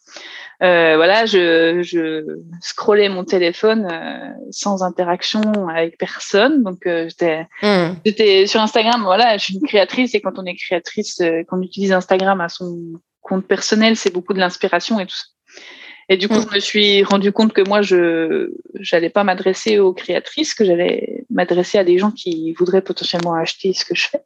[0.62, 2.24] Euh, voilà, je, je
[2.60, 6.62] scrollais mon téléphone euh, sans interaction avec personne.
[6.62, 7.94] Donc euh, j'étais, hmm.
[8.04, 9.02] j'étais sur Instagram.
[9.04, 13.00] Voilà, je suis une créatrice et quand on est créatrice, qu'on utilise Instagram à son
[13.24, 15.24] compte personnel, c'est beaucoup de l'inspiration et tout ça.
[16.08, 16.46] Et du coup, mm.
[16.50, 18.50] je me suis rendu compte que moi, je
[18.92, 23.72] n'allais pas m'adresser aux créatrices, que j'allais m'adresser à des gens qui voudraient potentiellement acheter
[23.72, 24.22] ce que je fais.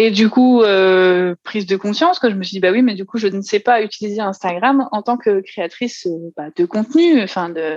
[0.00, 2.94] Et du coup, euh, prise de conscience, que je me suis dit, bah oui, mais
[2.94, 6.64] du coup, je ne sais pas utiliser Instagram en tant que créatrice euh, bah, de
[6.66, 7.76] contenu, enfin de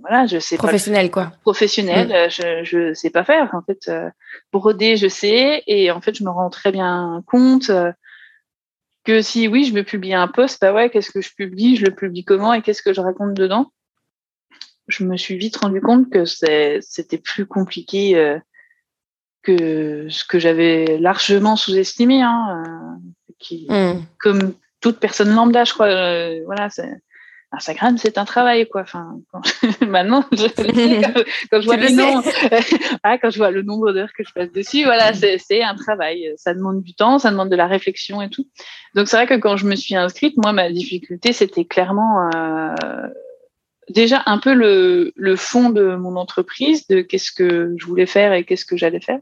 [0.00, 1.30] voilà, je sais professionnel quoi.
[1.42, 2.30] Professionnel, mm.
[2.30, 3.50] je je sais pas faire.
[3.52, 4.10] En fait, euh,
[4.52, 7.70] broder, je sais, et en fait, je me rends très bien compte
[9.04, 11.86] que si oui, je veux publier un post, bah ouais, qu'est-ce que je publie, je
[11.86, 13.72] le publie comment et qu'est-ce que je raconte dedans?
[14.88, 18.38] Je me suis vite rendu compte que c'était plus compliqué euh,
[19.42, 22.22] que ce que j'avais largement sous-estimé.
[22.22, 24.02] Hein, euh, qui, hmm.
[24.18, 26.90] Comme toute personne lambda, je crois, euh, voilà, c'est
[27.52, 28.82] Instagram, c'est un travail, quoi.
[28.82, 29.18] Enfin,
[29.86, 30.46] maintenant, je...
[31.50, 32.22] quand, je vois le nombre,
[33.02, 36.32] ah, quand je vois le nombre d'heures que je passe dessus, voilà, c'est un travail.
[36.36, 38.46] Ça demande du temps, ça demande de la réflexion et tout.
[38.94, 43.08] Donc, c'est vrai que quand je me suis inscrite, moi, ma difficulté, c'était clairement euh,
[43.88, 48.32] déjà un peu le, le fond de mon entreprise, de qu'est-ce que je voulais faire
[48.32, 49.20] et qu'est-ce que j'allais faire.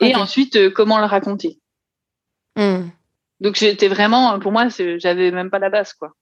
[0.00, 1.58] Et ensuite, euh, comment le raconter.
[2.56, 2.88] Hmm.
[3.40, 4.66] Donc, j'étais vraiment, pour moi,
[4.98, 6.12] j'avais même pas la base, quoi.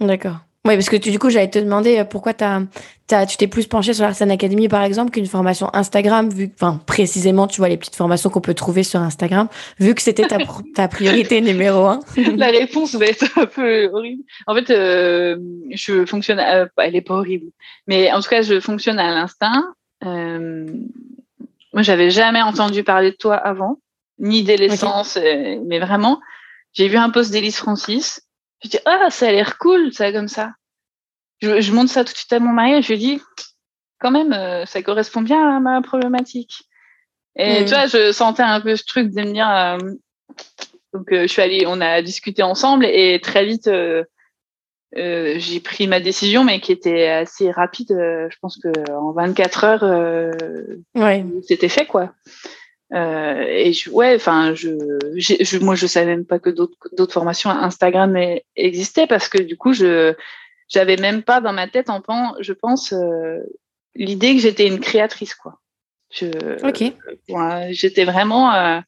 [0.00, 0.36] D'accord.
[0.66, 2.60] Oui, parce que tu, du coup, j'allais te demander pourquoi as,
[3.12, 6.80] as, tu t'es plus penché sur l'Artisan Academy, par exemple, qu'une formation Instagram, vu enfin,
[6.84, 10.38] précisément, tu vois, les petites formations qu'on peut trouver sur Instagram, vu que c'était ta,
[10.74, 12.00] ta priorité numéro un.
[12.36, 14.24] La réponse va être un peu horrible.
[14.46, 15.38] En fait, euh,
[15.70, 17.46] je fonctionne, euh, elle est pas horrible,
[17.86, 19.72] mais en tout cas, je fonctionne à l'instinct.
[20.04, 20.66] Euh,
[21.72, 23.78] moi, j'avais jamais entendu parler de toi avant,
[24.18, 26.20] ni d'Élessence, euh, mais vraiment,
[26.72, 28.22] j'ai vu un post d'Élise Francis.
[28.62, 30.52] Je dis, ah, ça a l'air cool, ça, comme ça.
[31.40, 33.22] Je, je, montre ça tout de suite à mon mari et je lui dis,
[34.00, 36.68] quand même, euh, ça correspond bien à ma problématique.
[37.38, 37.64] Et mm.
[37.64, 39.78] tu vois, je sentais un peu ce truc de me dire, euh,
[40.92, 44.04] donc euh, je suis allée, on a discuté ensemble et très vite, euh,
[44.92, 47.90] j'ai pris ma décision, mais qui était assez rapide.
[47.90, 50.32] je pense que en 24 heures,
[50.94, 51.24] ouais.
[51.46, 52.12] c'était fait, quoi.
[52.94, 54.70] Euh, et je, ouais, enfin, je,
[55.16, 58.16] je, moi, je savais même pas que d'autres, formations Instagram
[58.56, 60.14] existaient parce que du coup, je,
[60.68, 63.38] j'avais même pas dans ma tête, en pan, je pense, euh,
[63.94, 65.60] l'idée que j'étais une créatrice, quoi.
[66.10, 66.26] Je,
[66.66, 66.94] ok.
[67.28, 68.80] Ouais, j'étais vraiment, euh,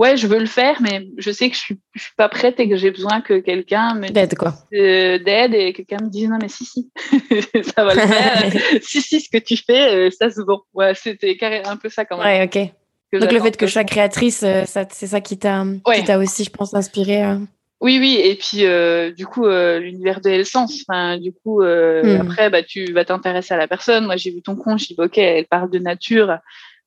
[0.00, 2.58] ouais, je veux le faire, mais je sais que je suis, je suis pas prête
[2.58, 6.28] et que j'ai besoin que quelqu'un me d'aide quoi, euh, d'aide et quelqu'un me dise
[6.28, 6.90] non mais si si,
[7.74, 8.50] ça va le faire,
[8.82, 10.62] si si ce que tu fais, euh, ça se vend.
[10.72, 12.26] Ouais, c'était un peu ça quand même.
[12.26, 13.20] Ouais, ok.
[13.20, 16.14] Donc le fait que je sois créatrice, euh, c'est ça qui t'a, ouais.
[16.14, 17.24] aussi, je pense, inspiré.
[17.24, 17.36] Euh...
[17.80, 20.82] Oui, oui, et puis euh, du coup l'univers de l'essence.
[20.88, 22.20] Enfin, du coup mm.
[22.20, 24.06] après, bah tu vas t'intéresser à la personne.
[24.06, 26.38] Moi, j'ai vu ton compte, je dis ok, elle parle de nature.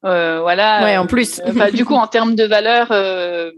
[0.05, 0.83] Euh, voilà.
[0.83, 1.41] Ouais, en plus.
[1.45, 3.51] Enfin, du coup, en termes de valeurs, euh,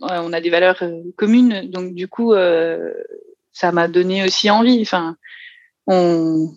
[0.00, 2.34] ouais, on a des valeurs euh, communes, donc du coup,
[3.52, 4.80] ça m'a donné aussi envie.
[4.82, 5.16] Enfin,
[5.86, 6.50] on,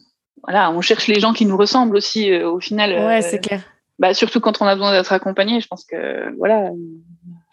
[0.43, 2.33] voilà, on cherche les gens qui nous ressemblent aussi.
[2.41, 2.91] au final.
[3.05, 3.61] Ouais, c'est clair.
[3.97, 6.71] Bah, surtout quand on a besoin d'être accompagné, je pense que voilà.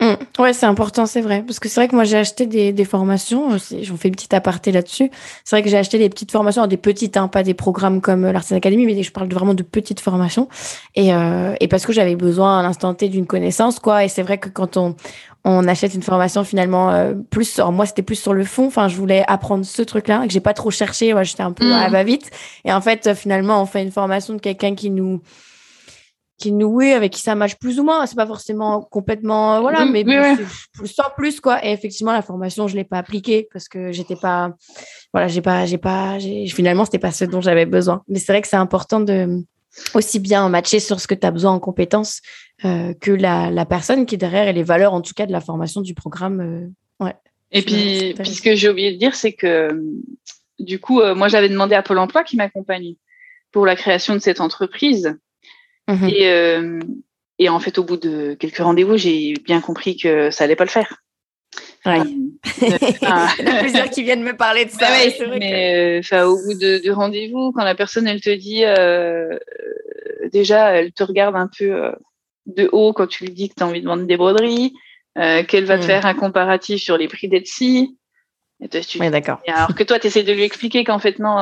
[0.07, 0.43] Mmh.
[0.43, 1.43] Ouais, c'est important, c'est vrai.
[1.43, 3.57] Parce que c'est vrai que moi, j'ai acheté des, des formations.
[3.83, 5.11] J'en fais une petite aparté là-dessus.
[5.45, 8.31] C'est vrai que j'ai acheté des petites formations, des petites, hein, pas des programmes comme
[8.31, 10.49] l'Artisan Academy, mais je parle vraiment de petites formations.
[10.95, 14.05] Et, euh, et parce que j'avais besoin à l'instant T d'une connaissance, quoi.
[14.05, 14.95] Et c'est vrai que quand on,
[15.45, 18.89] on achète une formation finalement euh, plus sur moi c'était plus sur le fond enfin
[18.89, 21.69] je voulais apprendre ce truc là que j'ai pas trop cherché ouais, j'étais un peu
[21.69, 21.73] mmh.
[21.73, 22.33] à va vite
[22.65, 25.23] et en fait finalement on fait une formation de quelqu'un qui nous
[26.39, 28.07] qui noué avec qui ça marche plus ou moins.
[28.07, 30.45] C'est pas forcément complètement voilà mais oui, oui.
[30.75, 31.65] Plus, sans plus quoi.
[31.65, 34.53] Et effectivement la formation je l'ai pas appliquée parce que j'étais pas
[35.13, 36.19] voilà j'ai pas j'ai pas
[36.49, 38.03] finalement c'était pas ce dont j'avais besoin.
[38.09, 39.43] Mais c'est vrai que c'est important de
[39.95, 42.21] aussi bien matcher sur ce que tu as besoin en compétences
[42.65, 45.33] euh, que la, la personne qui est derrière et les valeurs en tout cas de
[45.33, 47.15] la formation du programme euh, ouais.
[47.53, 49.83] Et puis puis ce que j'ai oublié de dire c'est que
[50.59, 52.95] du coup euh, moi j'avais demandé à Pôle Emploi qui m'accompagne
[53.53, 55.17] pour la création de cette entreprise
[55.89, 56.09] Mmh.
[56.09, 56.81] Et, euh,
[57.39, 60.65] et en fait, au bout de quelques rendez-vous, j'ai bien compris que ça allait pas
[60.65, 61.03] le faire.
[61.85, 62.01] Ouais.
[63.03, 64.91] Enfin, Il y a plusieurs qui viennent me parler de ça.
[64.91, 66.15] Ouais, mais que...
[66.15, 69.39] euh, au bout de, de rendez-vous, quand la personne elle te dit euh,
[70.33, 71.93] déjà, elle te regarde un peu euh,
[72.47, 74.75] de haut quand tu lui dis que tu as envie de vendre des broderies,
[75.19, 75.87] euh, qu'elle va te mmh.
[75.87, 77.97] faire un comparatif sur les prix d'Etsy.
[78.71, 79.41] Tu, oui, d'accord.
[79.47, 81.37] Alors que toi, tu essaies de lui expliquer qu'en fait, non,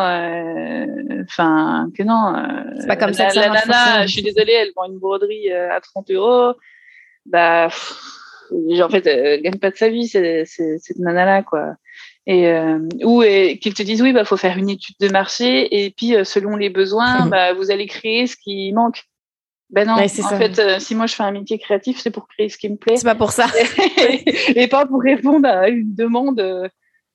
[1.22, 2.34] enfin, que non.
[2.80, 4.86] c'est pas comme la, ça que ça la marche nana, je suis désolée, elle vend
[4.86, 6.54] une broderie à 30 euros.
[7.24, 7.94] Bah, pff,
[8.82, 11.74] en fait, elle gagne pas de sa vie, c'est, c'est, cette nana-là, quoi.
[12.26, 15.90] Et, euh, ou qu'ils te disent, oui, bah, faut faire une étude de marché, et
[15.90, 17.30] puis, euh, selon les besoins, mmh.
[17.30, 19.04] bah, vous allez créer ce qui manque.
[19.70, 20.36] Ben non, ouais, en ça.
[20.36, 22.76] fait, euh, si moi je fais un métier créatif, c'est pour créer ce qui me
[22.76, 22.96] plaît.
[22.96, 23.46] C'est pas pour ça.
[23.98, 26.70] et, et pas pour répondre à une demande.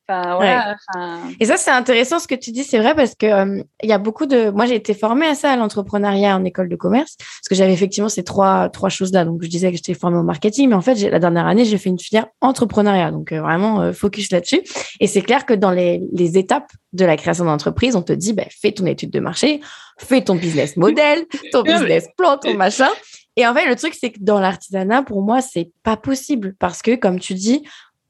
[0.09, 1.35] Enfin, voilà, ouais.
[1.39, 3.91] Et ça, c'est intéressant ce que tu dis, c'est vrai, parce que il euh, y
[3.91, 4.49] a beaucoup de.
[4.49, 7.73] Moi, j'ai été formée à ça, à l'entrepreneuriat en école de commerce, parce que j'avais
[7.73, 9.23] effectivement ces trois, trois choses-là.
[9.23, 11.77] Donc, je disais que j'étais formée au marketing, mais en fait, la dernière année, j'ai
[11.77, 13.11] fait une filière entrepreneuriat.
[13.11, 14.61] Donc, euh, vraiment, euh, focus là-dessus.
[14.99, 18.33] Et c'est clair que dans les, les étapes de la création d'entreprise, on te dit,
[18.33, 19.61] bah, fais ton étude de marché,
[19.99, 22.89] fais ton business model, ton business plan, ton machin.
[23.35, 26.81] Et en fait, le truc, c'est que dans l'artisanat, pour moi, c'est pas possible parce
[26.81, 27.63] que, comme tu dis,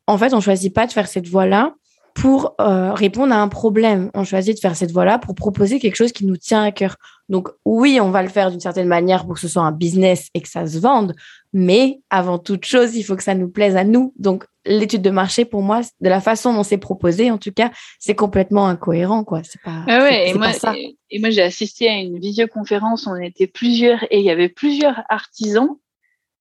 [0.07, 1.75] en fait, on choisit pas de faire cette voie-là
[2.19, 4.11] pour euh, répondre à un problème.
[4.13, 6.97] On choisit de faire cette voie-là pour proposer quelque chose qui nous tient à cœur.
[7.29, 10.27] Donc oui, on va le faire d'une certaine manière pour que ce soit un business
[10.33, 11.15] et que ça se vende,
[11.53, 14.13] mais avant toute chose, il faut que ça nous plaise à nous.
[14.17, 17.71] Donc l'étude de marché, pour moi, de la façon dont c'est proposé, en tout cas,
[17.99, 19.41] c'est complètement incohérent, quoi.
[19.43, 19.85] C'est pas.
[19.87, 23.07] Ah ouais, et moi, et, et moi, j'ai assisté à une visioconférence.
[23.07, 25.77] On était plusieurs et il y avait plusieurs artisans.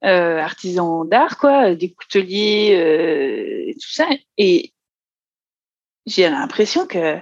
[0.04, 4.06] Euh, artisans d'art, quoi, des couteliers, euh, tout ça.
[4.36, 4.72] Et
[6.08, 7.18] j'ai l'impression que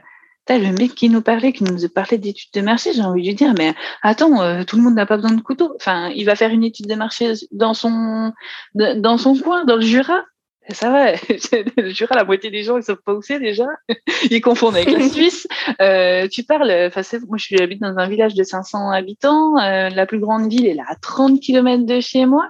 [0.48, 3.28] as le mec qui nous parlait, qui nous parlait d'études de marché, j'ai envie de
[3.28, 5.72] lui dire, mais attends, euh, tout le monde n'a pas besoin de couteau.
[5.76, 8.32] Enfin, il va faire une étude de marché dans son,
[8.74, 10.22] dans son coin, dans le Jura.
[10.70, 13.66] ça va, je jure, la moitié des gens, ils savent pas où c'est déjà.
[14.30, 15.48] Ils confondent avec la Suisse.
[15.80, 19.58] Euh, tu parles, enfin, moi, je habite dans un village de 500 habitants.
[19.58, 22.48] Euh, la plus grande ville, est à 30 km de chez moi.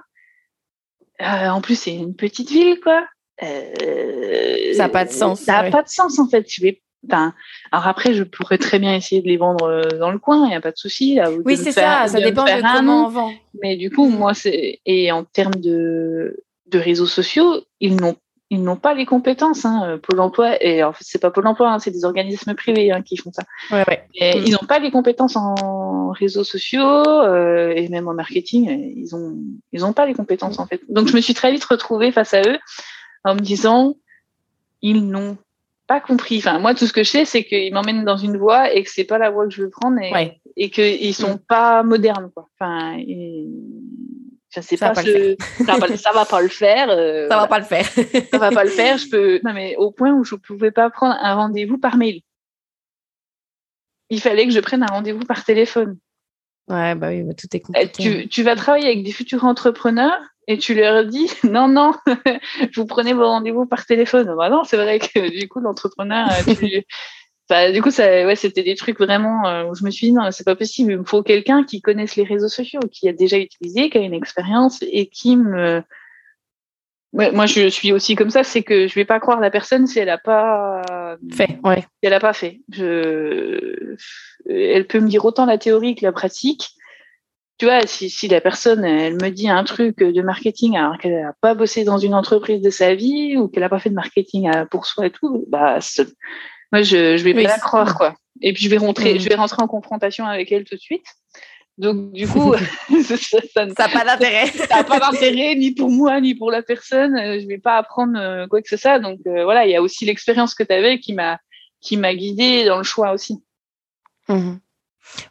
[1.21, 3.05] Euh, en plus, c'est une petite ville, quoi.
[3.43, 5.41] Euh, ça n'a pas de sens.
[5.41, 6.45] Ça n'a pas de sens, en fait.
[6.49, 7.33] Je vais Enfin,
[7.71, 10.49] alors après, je pourrais très bien essayer de les vendre euh, dans le coin, il
[10.49, 11.19] n'y a pas de souci.
[11.45, 13.31] Oui, c'est ça, ça dépend de comment on vend.
[13.61, 18.15] Mais du coup, moi, c'est et en termes de, de réseaux sociaux, ils n'ont
[18.49, 19.65] ils n'ont pas les compétences.
[19.65, 22.91] Hein, Pôle Emploi et en fait, c'est pas Pôle Emploi, hein, c'est des organismes privés
[22.91, 23.43] hein, qui font ça.
[23.71, 24.07] Ouais, ouais.
[24.15, 24.43] Et mm.
[24.45, 28.93] Ils n'ont pas les compétences en réseaux sociaux euh, et même en marketing.
[28.95, 29.37] Ils ont
[29.71, 30.81] ils ont pas les compétences en fait.
[30.89, 32.57] Donc je me suis très vite retrouvée face à eux
[33.27, 33.95] en me disant
[34.81, 35.37] ils n'ont
[35.87, 36.37] pas compris.
[36.37, 38.89] Enfin, moi, tout ce que je sais, c'est qu'ils m'emmènent dans une voie et que
[38.89, 41.45] c'est pas la voie que je veux prendre et, et qu'ils sont mm.
[41.47, 42.49] pas modernes, quoi.
[42.59, 42.97] Enfin,
[44.53, 45.35] pas, ce...
[45.65, 46.89] ça, va, ça va pas le faire.
[46.89, 47.85] Euh, ça va pas le faire.
[47.85, 48.97] ça va pas le faire.
[48.97, 52.21] Je peux, non, mais au point où je pouvais pas prendre un rendez-vous par mail.
[54.09, 55.97] Il fallait que je prenne un rendez-vous par téléphone.
[56.69, 58.21] Ouais, bah oui, tout est compliqué.
[58.21, 61.93] Tu, tu vas travailler avec des futurs entrepreneurs et tu leur dis non, non,
[62.75, 64.33] vous prenez vos rendez-vous par téléphone.
[64.37, 66.85] Bah non, c'est vrai que du coup, l'entrepreneur, tu...
[67.49, 70.13] bah, du coup, ça, ouais, c'était des trucs vraiment euh, où je me suis dit
[70.13, 70.93] non, c'est pas possible.
[70.93, 74.01] Il me faut quelqu'un qui connaisse les réseaux sociaux, qui a déjà utilisé, qui a
[74.01, 75.83] une expérience et qui me.
[77.13, 79.87] Ouais, moi, je suis aussi comme ça, c'est que je vais pas croire la personne
[79.87, 80.81] si elle a pas
[81.31, 81.57] fait.
[81.63, 81.79] Ouais.
[81.81, 82.59] Si elle a pas fait.
[82.69, 83.95] Je...
[84.47, 86.76] Elle peut me dire autant la théorie que la pratique
[87.57, 91.21] tu vois, si, si la personne, elle me dit un truc de marketing alors qu'elle
[91.21, 93.95] n'a pas bossé dans une entreprise de sa vie ou qu'elle n'a pas fait de
[93.95, 95.79] marketing pour soi et tout, bah,
[96.71, 98.15] moi, je, je vais pas la croire, quoi.
[98.41, 99.19] Et puis, je vais rentrer, mm.
[99.19, 101.05] je vais rentrer en confrontation avec elle tout de suite.
[101.77, 102.53] Donc, du coup,
[103.53, 104.47] ça n'a pas d'intérêt.
[104.47, 107.15] ça n'a pas d'intérêt, ni pour moi, ni pour la personne.
[107.39, 108.99] Je vais pas apprendre euh, quoi que ce soit.
[108.99, 111.39] Donc, euh, voilà, il y a aussi l'expérience que tu avais qui m'a,
[111.81, 113.43] qui m'a guidée dans le choix aussi.
[114.27, 114.55] Mmh.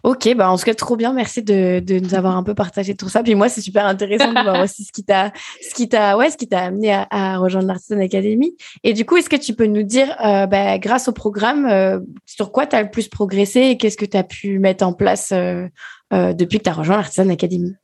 [0.03, 1.13] Ok, bah en tout cas, trop bien.
[1.13, 3.23] Merci de, de, nous avoir un peu partagé tout ça.
[3.23, 6.31] Puis moi, c'est super intéressant de voir aussi ce qui t'a, ce qui t'a, ouais,
[6.31, 8.57] ce qui t'a amené à, à rejoindre l'Artisan Academy.
[8.85, 12.01] Et du coup, est-ce que tu peux nous dire, euh, bah, grâce au programme, euh,
[12.25, 14.93] sur quoi tu as le plus progressé et qu'est-ce que tu as pu mettre en
[14.93, 15.69] place euh,
[16.11, 17.75] depuis que tu as rejoint l'Artisan Academy?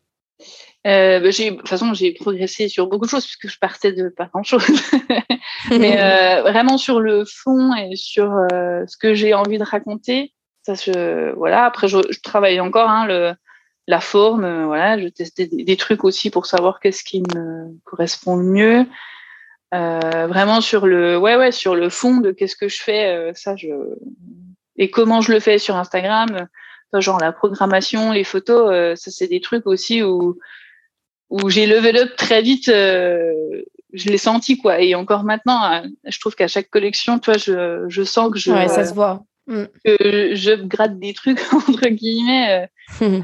[0.86, 3.92] Euh, bah, j'ai, de toute façon, j'ai progressé sur beaucoup de choses puisque je partais
[3.92, 4.64] de pas grand chose.
[5.70, 10.74] Mais euh, vraiment sur le fond et sur ce que j'ai envie de raconter, ça,
[10.74, 11.64] je, voilà.
[11.64, 13.34] Après, je, je travaille encore hein, le,
[13.86, 14.44] la forme.
[14.44, 18.44] Euh, voilà, je testais des, des, trucs aussi pour savoir qu'est-ce qui me correspond le
[18.44, 18.86] mieux.
[19.74, 23.06] Euh, vraiment sur le, ouais, ouais, sur le fond de qu'est-ce que je fais.
[23.06, 23.68] Euh, ça, je
[24.76, 26.48] et comment je le fais sur Instagram.
[26.94, 30.38] Genre la programmation, les photos, euh, ça c'est des trucs aussi où
[31.30, 32.66] où j'ai levé up très vite.
[32.66, 34.80] je l'ai senti quoi.
[34.82, 38.52] Et encore maintenant, je trouve qu'à chaque collection, toi, je, je sens que je.
[38.52, 39.64] Ouais, ça se voit Mm.
[39.84, 42.68] que je gratte des trucs entre guillemets
[43.02, 43.18] euh, euh,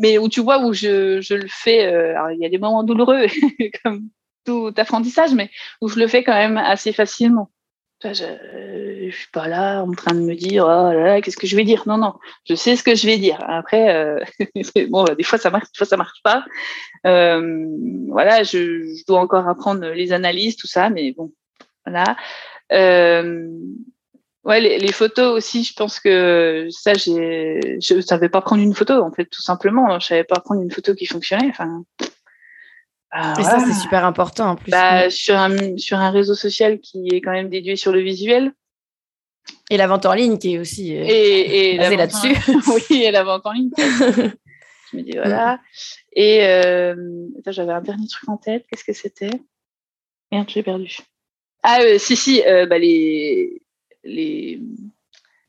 [0.00, 2.56] mais où tu vois où je, je le fais euh, alors il y a des
[2.56, 3.26] moments douloureux
[3.84, 4.08] comme
[4.46, 5.50] tout apprentissage mais
[5.82, 7.50] où je le fais quand même assez facilement.
[8.02, 11.46] Je, je suis pas là en train de me dire oh là là qu'est-ce que
[11.46, 11.82] je vais dire?
[11.86, 12.14] Non non
[12.48, 13.38] je sais ce que je vais dire.
[13.46, 14.24] Après euh,
[14.88, 16.42] bon des fois ça marche des fois ça marche pas.
[17.06, 17.66] Euh,
[18.08, 21.34] voilà je, je, dois encore apprendre les analyses tout ça mais bon
[21.84, 22.16] voilà.
[22.72, 23.46] Euh,
[24.44, 28.74] Ouais, les, les, photos aussi, je pense que ça, j'ai, je savais pas prendre une
[28.74, 29.98] photo, en fait, tout simplement.
[30.00, 31.50] Je savais pas prendre une photo qui fonctionnait.
[31.50, 31.84] Enfin,
[33.38, 34.70] Et ça, c'est super important en plus.
[34.70, 38.52] Bah, sur, un, sur un réseau social qui est quand même déduit sur le visuel.
[39.68, 42.34] Et la vente en ligne qui est aussi euh, et, et basée là-dessus.
[42.90, 43.70] oui, et la vente en ligne.
[43.78, 45.60] je me dis, voilà.
[46.14, 46.96] Et euh,
[47.46, 48.64] j'avais un dernier truc en tête.
[48.70, 49.30] Qu'est-ce que c'était?
[50.32, 50.96] Merde, j'ai perdu.
[51.62, 53.62] Ah, euh, si, si, euh, bah, les
[54.04, 54.60] les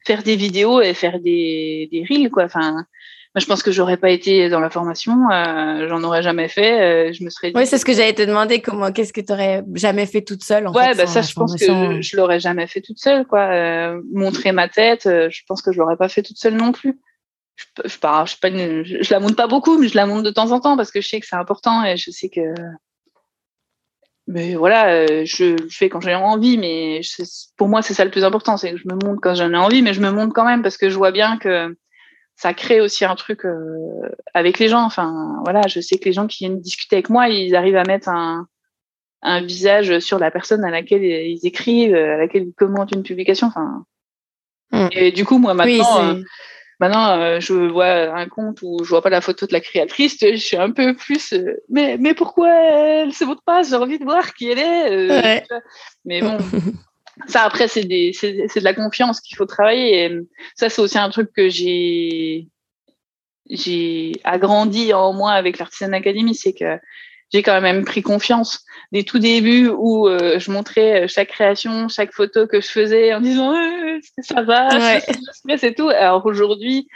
[0.05, 2.85] faire des vidéos et faire des, des reels quoi enfin
[3.33, 6.81] moi, je pense que j'aurais pas été dans la formation, euh, j'en aurais jamais fait.
[6.81, 7.51] Euh, je me serais.
[7.51, 7.57] Dit...
[7.57, 8.59] Oui, c'est ce que j'allais te demander.
[8.59, 11.33] Comment, qu'est-ce que tu aurais jamais fait toute seule en Ouais, fait, bah ça, je
[11.33, 13.43] pense que je, je l'aurais jamais fait toute seule, quoi.
[13.43, 16.73] Euh, montrer ma tête, euh, je pense que je l'aurais pas fait toute seule non
[16.73, 16.99] plus.
[17.55, 20.59] Je, je, je, je, la monte pas beaucoup, mais je la monte de temps en
[20.59, 22.41] temps parce que je sais que c'est important et je sais que
[24.31, 27.23] mais voilà, euh, je, je, fais quand j'ai envie, mais je,
[27.57, 29.57] pour moi, c'est ça le plus important, c'est que je me montre quand j'en ai
[29.57, 31.75] envie, mais je me montre quand même parce que je vois bien que
[32.35, 34.83] ça crée aussi un truc euh, avec les gens.
[34.83, 37.83] Enfin, voilà, je sais que les gens qui viennent discuter avec moi, ils arrivent à
[37.83, 38.47] mettre un,
[39.21, 43.47] un visage sur la personne à laquelle ils écrivent, à laquelle ils commentent une publication.
[43.47, 43.85] Enfin,
[44.71, 44.87] mmh.
[44.91, 46.23] et du coup, moi maintenant, oui,
[46.81, 50.35] Maintenant, je vois un compte où je vois pas la photo de la créatrice, je
[50.35, 51.33] suis un peu plus.
[51.69, 53.61] mais, mais pourquoi elle se vote pas?
[53.61, 55.43] J'ai envie de voir qui elle est.
[56.05, 56.39] Mais bon,
[57.27, 60.05] ça après, c'est de la confiance qu'il faut travailler.
[60.05, 60.19] Et
[60.55, 62.47] ça, c'est aussi un truc que j'ai
[63.47, 66.79] j'ai agrandi en moi avec l'Artisan Academy, c'est que
[67.31, 72.13] j'ai quand même pris confiance des tout débuts où euh, je montrais chaque création, chaque
[72.13, 73.53] photo que je faisais en disant
[74.19, 74.69] ça va,
[75.57, 75.89] c'est tout.
[75.89, 76.87] Alors aujourd'hui,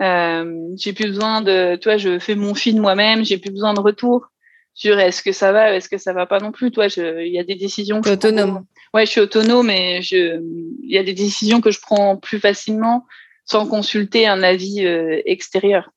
[0.00, 3.80] euh, j'ai plus besoin de, toi, je fais mon film moi-même, j'ai plus besoin de
[3.80, 4.28] retour
[4.74, 6.70] sur est-ce que ça va, est-ce que ça va pas non plus.
[6.70, 8.00] Toi, il y a des décisions.
[8.00, 8.64] Que autonome.
[8.94, 10.40] ouais, je suis autonome, mais je,
[10.82, 13.06] il y a des décisions que je prends plus facilement
[13.44, 15.90] sans consulter un avis euh, extérieur.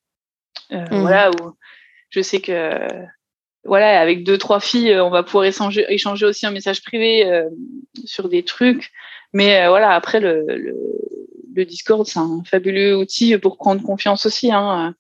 [0.72, 1.00] Euh, mmh.
[1.00, 1.56] Voilà, où
[2.10, 2.88] je sais que
[3.66, 5.86] voilà, avec deux, trois filles, euh, on va pouvoir échanger,
[6.26, 7.50] aussi un message privé euh,
[8.06, 8.92] sur des trucs.
[9.34, 10.76] Mais voilà, après, le, le,
[11.54, 14.52] le Discord, c'est un fabuleux outil pour prendre confiance aussi.
[14.52, 14.96] Hein.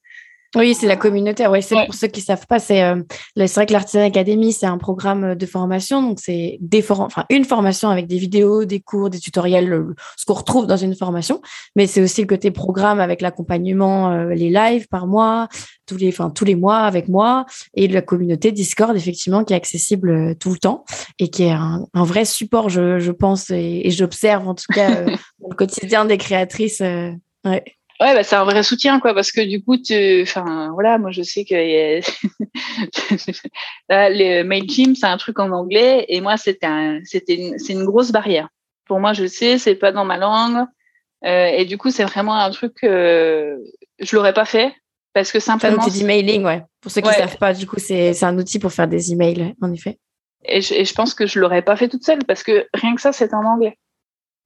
[0.55, 1.45] Oui, c'est la communauté.
[1.47, 3.01] Ouais, c'est pour ceux qui savent pas, c'est euh,
[3.35, 7.43] c'est vrai que l'Artisan Academy, c'est un programme de formation, donc c'est des enfin une
[7.43, 9.85] formation avec des vidéos, des cours, des tutoriels,
[10.15, 11.41] ce qu'on retrouve dans une formation.
[11.75, 15.49] Mais c'est aussi le côté programme avec l'accompagnement, euh, les lives par mois,
[15.85, 19.57] tous les, enfin tous les mois avec moi et la communauté Discord effectivement qui est
[19.57, 20.85] accessible euh, tout le temps
[21.19, 25.03] et qui est un, un vrai support, je, je pense et, j'observe en tout cas
[25.39, 26.81] dans le quotidien des créatrices.
[27.45, 27.63] ouais.
[28.01, 31.11] Ouais, bah, c'est un vrai soutien, quoi, parce que du coup, tu, enfin, voilà, moi,
[31.11, 32.01] je sais que
[33.89, 37.85] là, le Mailchimp, c'est un truc en anglais, et moi, c'était un, c'était, c'est une
[37.85, 38.49] grosse barrière.
[38.85, 40.65] Pour moi, je sais, c'est pas dans ma langue,
[41.25, 43.57] euh, et du coup, c'est vraiment un truc, euh,
[43.99, 44.73] je l'aurais pas fait,
[45.13, 45.77] parce que simplement.
[45.77, 46.63] C'est un outil d'emailing, ouais.
[46.81, 49.13] Pour ceux qui ne savent pas, du coup, c'est, c'est un outil pour faire des
[49.13, 49.99] emails, en effet.
[50.43, 52.93] Et je, et je pense que je l'aurais pas fait toute seule, parce que rien
[52.93, 53.77] que ça, c'est en anglais.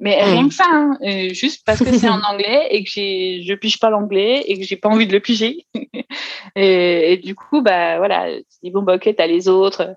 [0.01, 3.43] Mais rien que ça, hein, euh, juste parce que c'est en anglais et que j'ai,
[3.43, 5.65] je pige pas l'anglais et que j'ai pas envie de le piger.
[6.55, 9.95] et, et, du coup, bah voilà, tu dis bon bah ok, t'as les autres.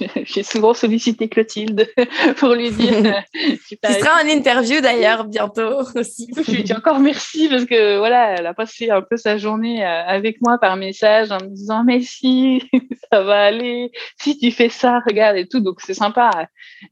[0.24, 1.88] J'ai souvent sollicité Clotilde
[2.36, 3.22] pour lui dire.
[3.32, 6.28] tu seras en interview d'ailleurs bientôt aussi.
[6.36, 9.84] Je lui dis encore merci parce que voilà, elle a passé un peu sa journée
[9.84, 12.62] euh, avec moi par message en me disant mais si
[13.12, 13.90] ça va aller,
[14.20, 15.60] si tu fais ça, regarde et tout.
[15.60, 16.30] Donc c'est sympa.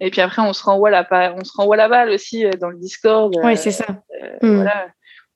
[0.01, 1.07] Et puis après on se renvoie la
[1.39, 3.35] on se renvoie la balle aussi euh, dans le Discord.
[3.43, 3.87] Oui, c'est ça.
[4.23, 4.57] Euh, hmm.
[4.57, 4.87] Voilà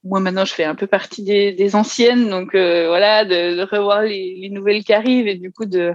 [0.05, 3.63] moi maintenant je fais un peu partie des, des anciennes donc euh, voilà de, de
[3.63, 5.95] revoir les, les, nouvelles qui arrivent et du coup de,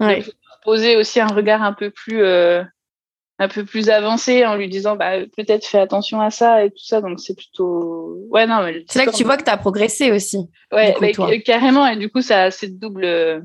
[0.00, 0.24] ouais.
[0.64, 2.62] poser aussi un regard un peu plus euh,
[3.38, 6.84] un peu plus avancé en lui disant bah peut-être fais attention à ça et tout
[6.84, 10.10] ça donc c'est plutôt ouais non c'est là que tu vois que tu as progressé
[10.10, 13.44] aussi ouais coup, carrément et du coup ça c'est double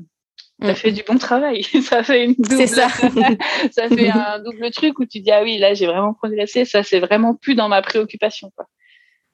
[0.62, 0.74] ça mm.
[0.74, 2.88] fait du bon travail ça fait une double ça.
[3.70, 6.82] ça fait un double truc où tu dis ah oui là j'ai vraiment progressé ça
[6.82, 8.66] c'est vraiment plus dans ma préoccupation quoi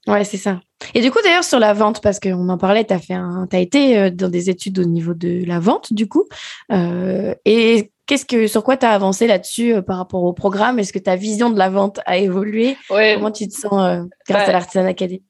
[0.09, 0.61] Ouais, c'est ça.
[0.95, 3.47] Et du coup, d'ailleurs, sur la vente, parce qu'on en parlait, tu as, fait un,
[3.53, 6.27] as été euh, dans des études au niveau de la vente, du coup.
[6.73, 10.79] Euh, et qu'est-ce que, sur quoi tu as avancé là-dessus euh, par rapport au programme?
[10.79, 12.77] Est-ce que ta vision de la vente a évolué?
[12.91, 13.15] Ouais.
[13.17, 14.49] Comment tu te sens euh, grâce ouais.
[14.49, 15.23] à l'Artisan Academy?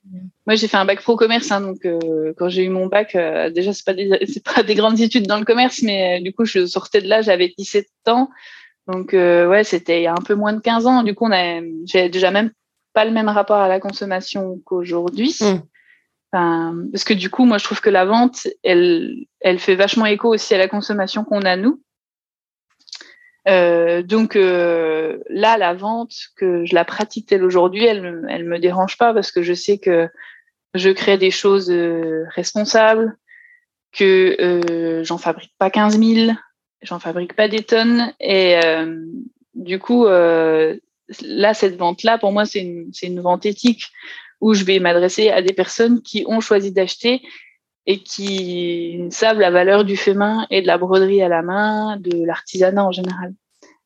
[0.47, 1.51] Moi, j'ai fait un bac pro commerce.
[1.51, 1.87] Hein, donc,
[2.37, 3.17] quand j'ai eu mon bac,
[3.53, 4.11] déjà, pas, des,
[4.55, 7.53] pas des grandes études dans le commerce, mais du coup, je sortais de là, j'avais
[7.59, 8.29] 17 ans.
[8.87, 11.03] Donc, ouais, c'était il y a un peu moins de 15 ans.
[11.03, 12.51] Du coup, on a, j'ai déjà même
[12.99, 15.37] pas le même rapport à la consommation qu'aujourd'hui.
[15.41, 15.61] Mmh.
[16.33, 20.05] Enfin, parce que du coup, moi, je trouve que la vente, elle, elle fait vachement
[20.05, 21.81] écho aussi à la consommation qu'on a nous.
[23.47, 28.59] Euh, donc euh, là, la vente, que je la pratique telle aujourd'hui, elle, elle me
[28.59, 30.09] dérange pas parce que je sais que
[30.75, 33.17] je crée des choses euh, responsables,
[33.93, 36.33] que j'en fabrique pas 15 000,
[36.83, 38.59] j'en fabrique pas des tonnes, et
[39.55, 40.07] du coup,
[41.23, 43.87] là, cette vente-là, pour moi, c'est une, une vente éthique
[44.41, 47.23] où je vais m'adresser à des personnes qui ont choisi d'acheter
[47.87, 51.97] et qui savent la valeur du fait main et de la broderie à la main,
[51.97, 53.33] de l'artisanat en général.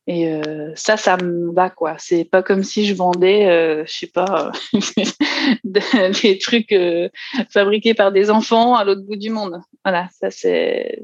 [0.09, 1.95] Et euh, ça, ça me va quoi.
[1.99, 4.51] C'est pas comme si je vendais, euh, je sais pas,
[5.65, 7.09] des trucs euh,
[7.51, 9.61] fabriqués par des enfants à l'autre bout du monde.
[9.85, 11.03] Voilà, ça c'est,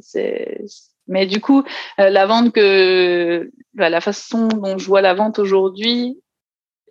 [1.09, 1.65] mais du coup,
[2.01, 6.19] euh, la vente que bah, la façon dont je vois la vente aujourd'hui,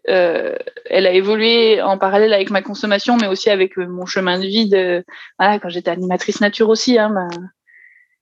[0.09, 0.55] euh,
[0.85, 4.45] elle a évolué en parallèle avec ma consommation, mais aussi avec euh, mon chemin de
[4.45, 4.69] vie.
[4.69, 5.03] De,
[5.37, 7.27] voilà, quand j'étais animatrice nature aussi, hein, ma,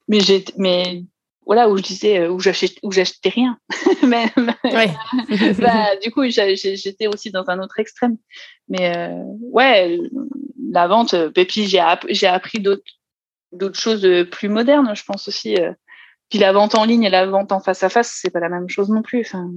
[0.08, 1.04] mais j'ai, mais
[1.46, 3.60] voilà où je disais euh, où j'achetais où j'achetais rien.
[4.04, 4.26] mais
[5.60, 8.18] bah, du coup, j'étais aussi dans un autre extrême.
[8.68, 10.00] Mais euh, ouais,
[10.72, 12.84] la vente, Pépi, j'ai j'ai appris d'autres
[13.52, 15.56] d'autres choses plus modernes, je pense aussi.
[16.36, 18.50] Puis la vente en ligne et la vente en face à face, c'est pas la
[18.50, 19.22] même chose non plus.
[19.22, 19.50] Enfin,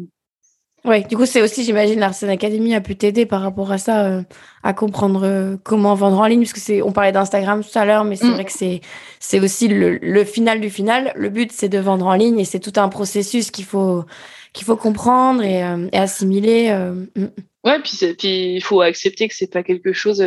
[0.85, 4.07] Ouais, du coup, c'est aussi, j'imagine, l'Arsène Academy a pu t'aider par rapport à ça,
[4.07, 4.23] euh,
[4.63, 7.85] à comprendre euh, comment vendre en ligne, parce que c'est, on parlait d'Instagram tout à
[7.85, 8.33] l'heure, mais c'est mm.
[8.33, 8.81] vrai que c'est,
[9.19, 11.11] c'est aussi le, le, final du final.
[11.17, 14.05] Le but, c'est de vendre en ligne et c'est tout un processus qu'il faut,
[14.53, 16.71] qu'il faut comprendre et, euh, et assimiler.
[17.17, 17.25] Mm.
[17.65, 20.25] Ouais, puis, puis il faut accepter que c'est pas quelque chose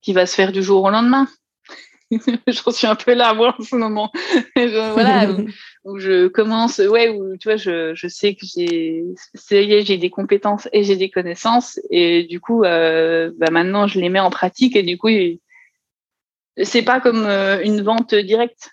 [0.00, 1.26] qui va se faire du jour au lendemain.
[2.46, 4.12] J'en suis un peu là, moi, en ce moment.
[4.56, 5.28] voilà,
[5.84, 9.04] où je commence, ouais, où tu vois, je, je sais que j'ai,
[9.50, 14.08] j'ai des compétences et j'ai des connaissances, et du coup, euh, bah maintenant, je les
[14.08, 15.08] mets en pratique, et du coup,
[16.62, 18.70] c'est pas comme euh, une vente directe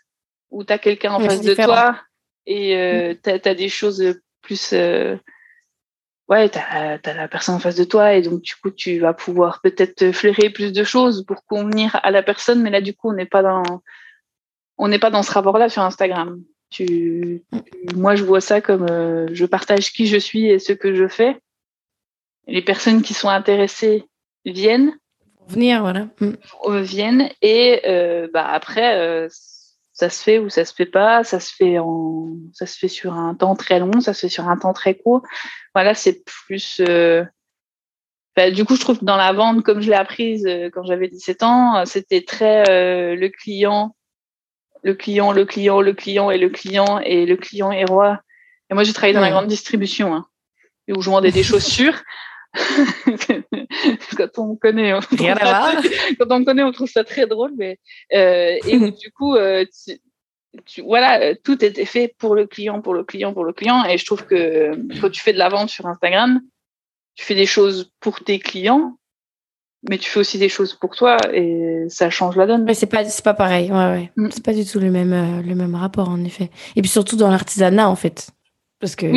[0.52, 1.98] où tu as quelqu'un en face de toi
[2.46, 3.40] et euh, mm.
[3.42, 4.74] tu as, des choses plus.
[6.30, 9.14] Ouais, tu as, la personne en face de toi, et donc, du coup, tu vas
[9.14, 13.10] pouvoir peut-être flairer plus de choses pour convenir à la personne, mais là, du coup,
[13.10, 13.64] on n'est pas dans.
[14.78, 16.42] On n'est pas dans ce rapport-là sur Instagram.
[16.70, 17.44] Tu,
[17.96, 21.08] moi, je vois ça comme euh, je partage qui je suis et ce que je
[21.08, 21.38] fais.
[22.48, 24.06] Les personnes qui sont intéressées
[24.46, 24.98] viennent.
[25.48, 26.08] Venir, voilà.
[26.20, 26.32] Mm.
[26.66, 29.28] Euh, viennent et euh, bah, après,
[29.94, 31.24] ça se fait ou ça se fait pas.
[31.24, 34.30] Ça se fait en, ça se fait sur un temps très long, ça se fait
[34.30, 35.22] sur un temps très court.
[35.74, 36.82] Voilà, c'est plus.
[38.36, 41.08] Bah, du coup, je trouve que dans la vente, comme je l'ai apprise quand j'avais
[41.08, 43.96] 17 ans, c'était très le client
[44.84, 48.22] le client, le client, le client et le client et le client est roi.
[48.70, 50.28] Et moi, j'ai travaillé dans la grande distribution hein,
[50.90, 52.04] où je vendais des chaussures.
[54.18, 55.74] quand on me connaît, on Rien à
[56.20, 57.52] quand on connaît, on trouve ça très drôle.
[57.58, 57.80] Mais
[58.14, 59.66] euh, et du coup, euh,
[60.66, 63.84] tu, voilà, tout était fait pour le client, pour le client, pour le client.
[63.86, 66.40] Et je trouve que quand tu fais de la vente sur Instagram,
[67.16, 68.98] tu fais des choses pour tes clients,
[69.90, 72.64] mais tu fais aussi des choses pour toi et ça change la donne.
[72.64, 74.12] Mais c'est pas c'est pas pareil, ouais, ouais.
[74.16, 74.30] Mm.
[74.32, 76.50] C'est pas du tout le même euh, le même rapport en effet.
[76.76, 78.30] Et puis surtout dans l'artisanat en fait,
[78.80, 79.08] parce que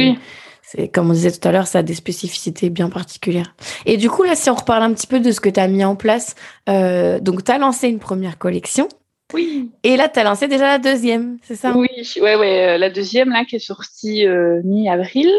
[0.67, 3.55] c'est comme on disait tout à l'heure, ça a des spécificités bien particulières.
[3.85, 5.69] Et du coup là, si on reparle un petit peu de ce que tu as
[5.69, 6.35] mis en place,
[6.69, 8.89] euh, donc tu as lancé une première collection.
[9.35, 9.71] Oui.
[9.83, 11.73] Et là, tu as lancé déjà la deuxième, c'est ça?
[11.77, 11.89] Oui,
[12.21, 14.25] ouais, ouais, euh, la deuxième là qui est sortie
[14.63, 15.31] mi-avril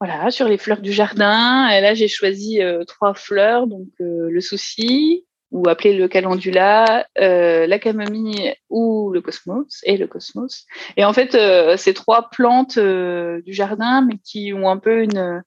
[0.00, 1.68] voilà, sur les fleurs du jardin.
[1.68, 7.06] Et là, j'ai choisi euh, trois fleurs, donc euh, le souci, ou appelé le calendula,
[7.18, 10.66] euh, la camomille ou le cosmos, et le cosmos.
[10.96, 11.36] Et en fait,
[11.78, 15.42] ces trois plantes du jardin, mais qui ont un peu une,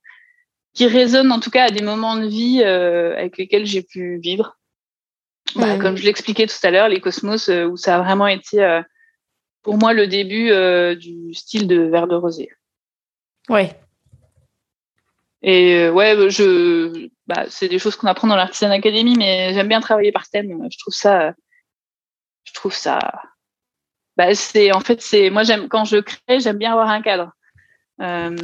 [0.73, 4.57] qui résonnent en tout cas à des moments de vie avec lesquels j'ai pu vivre.
[5.55, 8.81] Bah, comme je l'expliquais tout à l'heure, les cosmos, où ça a vraiment été
[9.61, 10.49] pour moi le début
[10.95, 12.49] du style de verre de rosé.
[13.49, 13.75] Ouais,
[15.43, 19.67] et euh, ouais, je, bah, c'est des choses qu'on apprend dans l'Artisan Academy, mais j'aime
[19.67, 20.67] bien travailler par thème.
[20.71, 21.33] Je trouve ça,
[22.43, 22.99] je trouve ça.
[24.17, 27.31] Bah, c'est en fait, c'est moi j'aime quand je crée, j'aime bien avoir un cadre.
[28.01, 28.35] Euh,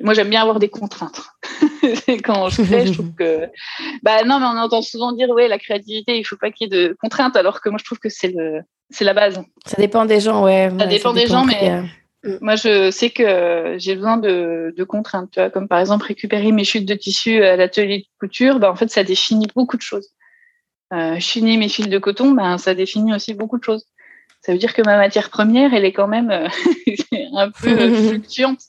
[0.00, 1.22] moi, j'aime bien avoir des contraintes.
[2.24, 3.48] quand je crée, je trouve que,
[4.02, 6.76] bah non, mais on entend souvent dire, ouais, la créativité, il faut pas qu'il y
[6.76, 8.60] ait de contraintes, alors que moi, je trouve que c'est le,
[8.90, 9.42] c'est la base.
[9.64, 10.70] Ça dépend des gens, ouais.
[10.78, 11.82] Ça dépend des gens, mais.
[12.40, 16.64] Moi, je sais que j'ai besoin de, contraintes, tu vois, comme par exemple récupérer mes
[16.64, 18.58] chutes de tissu à l'atelier de couture.
[18.58, 20.08] Ben, en fait, ça définit beaucoup de choses.
[20.92, 23.84] Euh, chiner mes fils de coton, ben, ça définit aussi beaucoup de choses.
[24.40, 26.48] Ça veut dire que ma matière première, elle est quand même euh,
[27.34, 28.60] un peu fluctuante.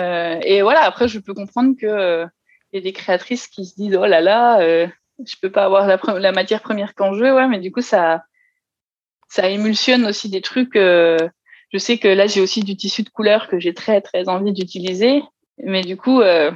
[0.00, 2.26] Euh, et voilà, après, je peux comprendre que euh,
[2.72, 4.86] y a des créatrices qui se disent oh là là, euh,
[5.24, 7.82] je peux pas avoir la, la matière première quand je veux, ouais, mais du coup,
[7.82, 8.24] ça,
[9.28, 10.76] ça émulsionne aussi des trucs
[11.72, 14.52] je sais que là, j'ai aussi du tissu de couleur que j'ai très, très envie
[14.52, 15.22] d'utiliser.
[15.62, 16.50] Mais du coup, euh,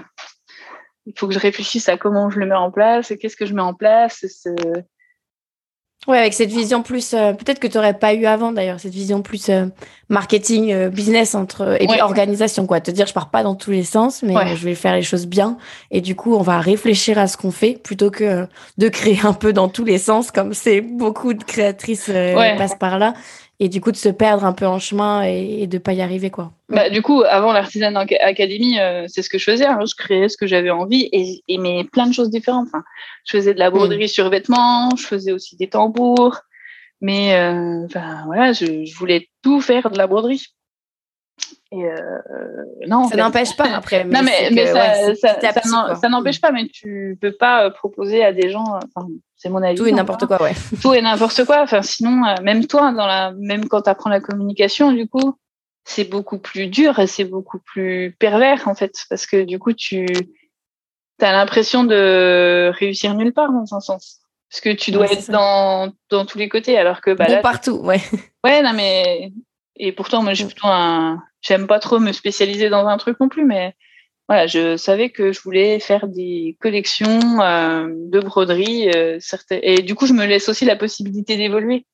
[1.07, 3.47] il faut que je réfléchisse à comment je le mets en place et qu'est-ce que
[3.47, 4.25] je mets en place.
[6.07, 8.93] Ouais, avec cette vision plus, euh, peut-être que tu n'aurais pas eu avant d'ailleurs, cette
[8.93, 9.67] vision plus euh,
[10.09, 12.81] marketing, business entre et puis organisation quoi.
[12.81, 15.27] Te dire, je pars pas dans tous les sens, mais je vais faire les choses
[15.27, 15.57] bien.
[15.91, 18.47] Et du coup, on va réfléchir à ce qu'on fait plutôt que
[18.79, 22.11] de créer un peu dans tous les sens, comme c'est beaucoup de créatrices
[22.57, 23.15] passent par là
[23.59, 26.31] et du coup de se perdre un peu en chemin et, de pas y arriver
[26.31, 26.53] quoi.
[26.69, 29.67] Bah, du coup, avant l'Artisan Academy, euh, c'est ce que je faisais.
[29.67, 29.79] Hein.
[29.89, 32.67] Je créais ce que j'avais envie et, et, mais plein de choses différentes.
[32.67, 32.83] Enfin,
[33.25, 34.09] je faisais de la broderie mm.
[34.09, 36.41] sur vêtements, je faisais aussi des tambours,
[37.01, 40.45] mais euh, enfin voilà, je, je, voulais tout faire de la broderie.
[41.73, 41.97] Et euh,
[42.87, 44.05] non, ça n'empêche pas après.
[44.05, 48.33] Mais non, mais, mais ça, ça, ça n'empêche pas, mais tu peux pas proposer à
[48.33, 48.65] des gens.
[48.65, 49.77] Enfin, c'est mon avis.
[49.77, 50.55] Tout et n'importe quoi, ouais.
[50.81, 51.63] Tout et n'importe quoi.
[51.63, 55.37] Enfin, sinon, euh, même toi, dans la, même quand tu apprends la communication, du coup,
[55.85, 59.73] c'est beaucoup plus dur et c'est beaucoup plus pervers, en fait, parce que du coup,
[59.73, 60.07] tu
[61.21, 64.21] as l'impression de réussir nulle part, dans un sens.
[64.49, 68.01] Parce que tu dois être dans, dans tous les côtés, alors que bah, partout, ouais.
[68.45, 69.33] Ouais, non, mais
[69.79, 71.23] et pourtant, moi, j'ai plutôt un.
[71.43, 73.75] J'aime pas trop me spécialiser dans un truc non plus, mais
[74.29, 78.91] voilà, je savais que je voulais faire des collections de broderie,
[79.51, 81.87] et du coup, je me laisse aussi la possibilité d'évoluer.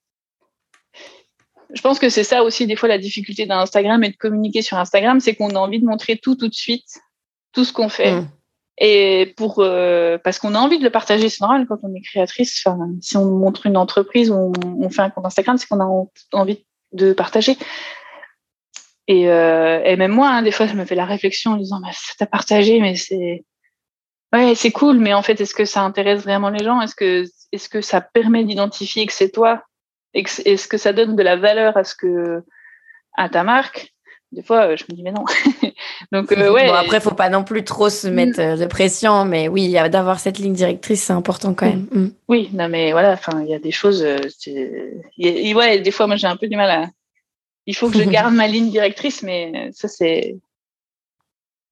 [1.75, 4.77] Je pense que c'est ça aussi des fois la difficulté d'Instagram et de communiquer sur
[4.77, 7.01] Instagram, c'est qu'on a envie de montrer tout tout de suite,
[7.53, 8.21] tout ce qu'on fait.
[8.21, 8.29] Mm.
[8.79, 12.01] Et pour euh, parce qu'on a envie de le partager, c'est normal quand on est
[12.01, 12.63] créatrice.
[12.65, 16.07] Enfin, si on montre une entreprise ou on, fait un compte Instagram, c'est qu'on a
[16.33, 16.65] envie de
[17.15, 17.57] partager.
[19.09, 21.81] Et, euh, et même moi, hein, des fois, je me fais la réflexion en disant,
[21.81, 23.45] bah, t'as partagé, mais c'est
[24.33, 26.81] ouais, c'est cool, mais en fait, est-ce que ça intéresse vraiment les gens?
[26.81, 29.63] Est-ce que est-ce que ça permet d'identifier que c'est toi?
[30.15, 32.43] Est-ce que ça donne de la valeur à ce que
[33.17, 33.92] à ta marque?
[34.33, 35.25] Des fois, euh, je me dis, mais non.
[36.13, 36.67] Donc, euh, ouais.
[36.67, 40.21] Bon, après, faut pas non plus trop se mettre euh, de pression, mais oui, d'avoir
[40.21, 41.87] cette ligne directrice, c'est important quand même.
[41.93, 42.09] Mm.
[42.29, 44.03] Oui, non, mais voilà, enfin, il y a des choses.
[44.03, 46.87] ouais, des fois, moi, j'ai un peu du mal à.
[47.67, 50.37] Il faut que je garde ma ligne directrice, mais ça, c'est.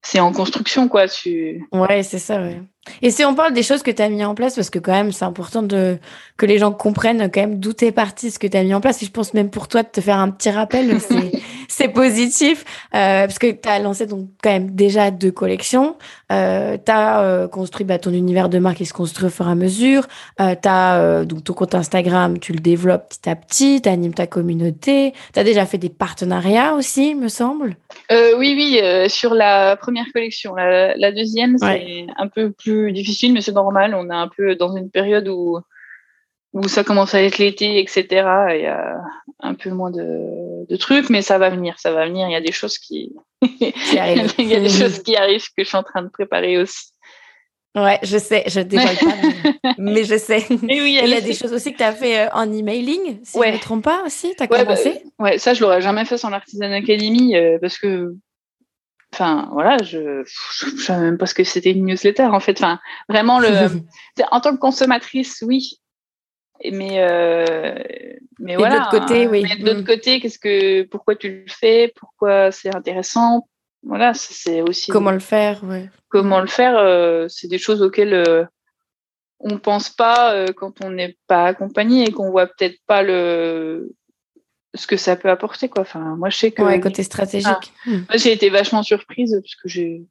[0.03, 1.07] C'est en construction, quoi.
[1.07, 1.63] Tu...
[1.71, 2.59] Ouais, c'est ça, ouais.
[3.03, 4.91] Et si on parle des choses que tu as mis en place, parce que quand
[4.91, 5.99] même, c'est important de,
[6.37, 8.81] que les gens comprennent quand même d'où t'es parti, ce que tu as mis en
[8.81, 9.03] place.
[9.03, 11.31] Et je pense même pour toi de te faire un petit rappel, c'est
[11.93, 12.63] positif,
[12.93, 15.95] euh, parce que tu as lancé donc quand même déjà deux collections.
[16.31, 19.47] Euh, tu as euh, construit bah, ton univers de marque qui se construit au fur
[19.47, 20.07] et à mesure.
[20.39, 23.89] Euh, tu as euh, donc ton compte Instagram, tu le développes petit à petit, tu
[23.89, 25.13] animes ta communauté.
[25.33, 27.75] Tu as déjà fait des partenariats aussi, me semble?
[28.11, 30.55] oui, oui, sur la première collection.
[30.55, 33.95] La, la deuxième, c'est un peu plus difficile, mais c'est normal.
[33.95, 35.59] On est un peu dans une période où,
[36.53, 38.05] où ça commence à être l'été, etc.
[38.09, 39.01] Il y a
[39.39, 42.27] un peu moins de, de, trucs, mais ça va venir, ça va venir.
[42.27, 43.13] Il y a des choses qui,
[43.97, 44.33] arrivent.
[44.37, 46.91] Il y a des choses qui arrivent que je suis en train de préparer aussi.
[47.73, 50.39] Ouais, je sais, je dévoile pas, mais, je sais.
[50.49, 53.21] Et oui, il y a des choses aussi que tu as fait euh, en emailing,
[53.23, 55.61] si je ne me trompe pas aussi, tu as ouais, bah, commencé Ouais, ça je
[55.61, 58.13] l'aurais jamais fait sans l'Artisan Academy euh, parce que
[59.13, 62.57] Enfin, voilà, je ne savais même pas ce que c'était une newsletter, en fait.
[62.57, 62.79] Enfin,
[63.09, 63.49] vraiment, le,
[64.31, 65.81] en tant que consommatrice, oui.
[66.71, 67.75] Mais, euh,
[68.39, 68.75] mais voilà.
[68.75, 69.43] De l'autre côté, oui.
[69.43, 69.85] Mais de l'autre mm.
[69.85, 71.91] côté, qu'est-ce que, pourquoi tu le fais?
[71.95, 73.47] Pourquoi c'est intéressant?
[73.83, 74.91] Voilà, c'est aussi.
[74.91, 75.89] Comment le faire, ouais.
[76.09, 78.45] Comment le faire euh, C'est des choses auxquelles euh,
[79.39, 83.95] on pense pas euh, quand on n'est pas accompagné et qu'on voit peut-être pas le
[84.73, 85.81] ce que ça peut apporter quoi.
[85.81, 87.73] Enfin, moi je sais que ouais, côté stratégique.
[87.85, 90.03] Moi j'ai été vachement surprise parce que j'ai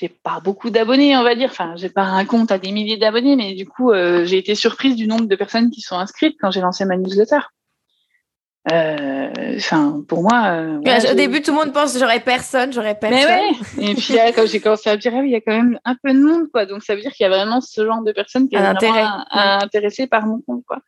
[0.00, 1.50] j'ai pas beaucoup d'abonnés, on va dire.
[1.50, 4.54] Enfin, j'ai pas un compte à des milliers d'abonnés, mais du coup, euh, j'ai été
[4.54, 7.40] surprise du nombre de personnes qui sont inscrites quand j'ai lancé ma newsletter.
[8.72, 10.44] Euh, enfin, pour moi.
[10.46, 13.28] Euh, au début, tout le monde pense j'aurais personne, j'aurais personne.
[13.78, 13.90] Mais ouais.
[13.90, 15.78] Et puis quand j'ai commencé à me dire, ah oui, il y a quand même
[15.84, 16.64] un peu de monde, quoi.
[16.64, 18.64] Donc ça veut dire qu'il y a vraiment ce genre de personnes qui sont
[19.32, 20.78] intéressées par mon compte, quoi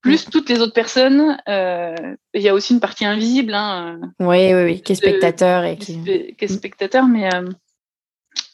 [0.00, 1.36] plus toutes les autres personnes.
[1.48, 3.52] Il y a aussi une partie invisible.
[3.52, 5.64] Hein, oui, oui, oui, qui est spectateur.
[5.64, 6.00] et qui...
[6.02, 7.28] qui est spectateur, mais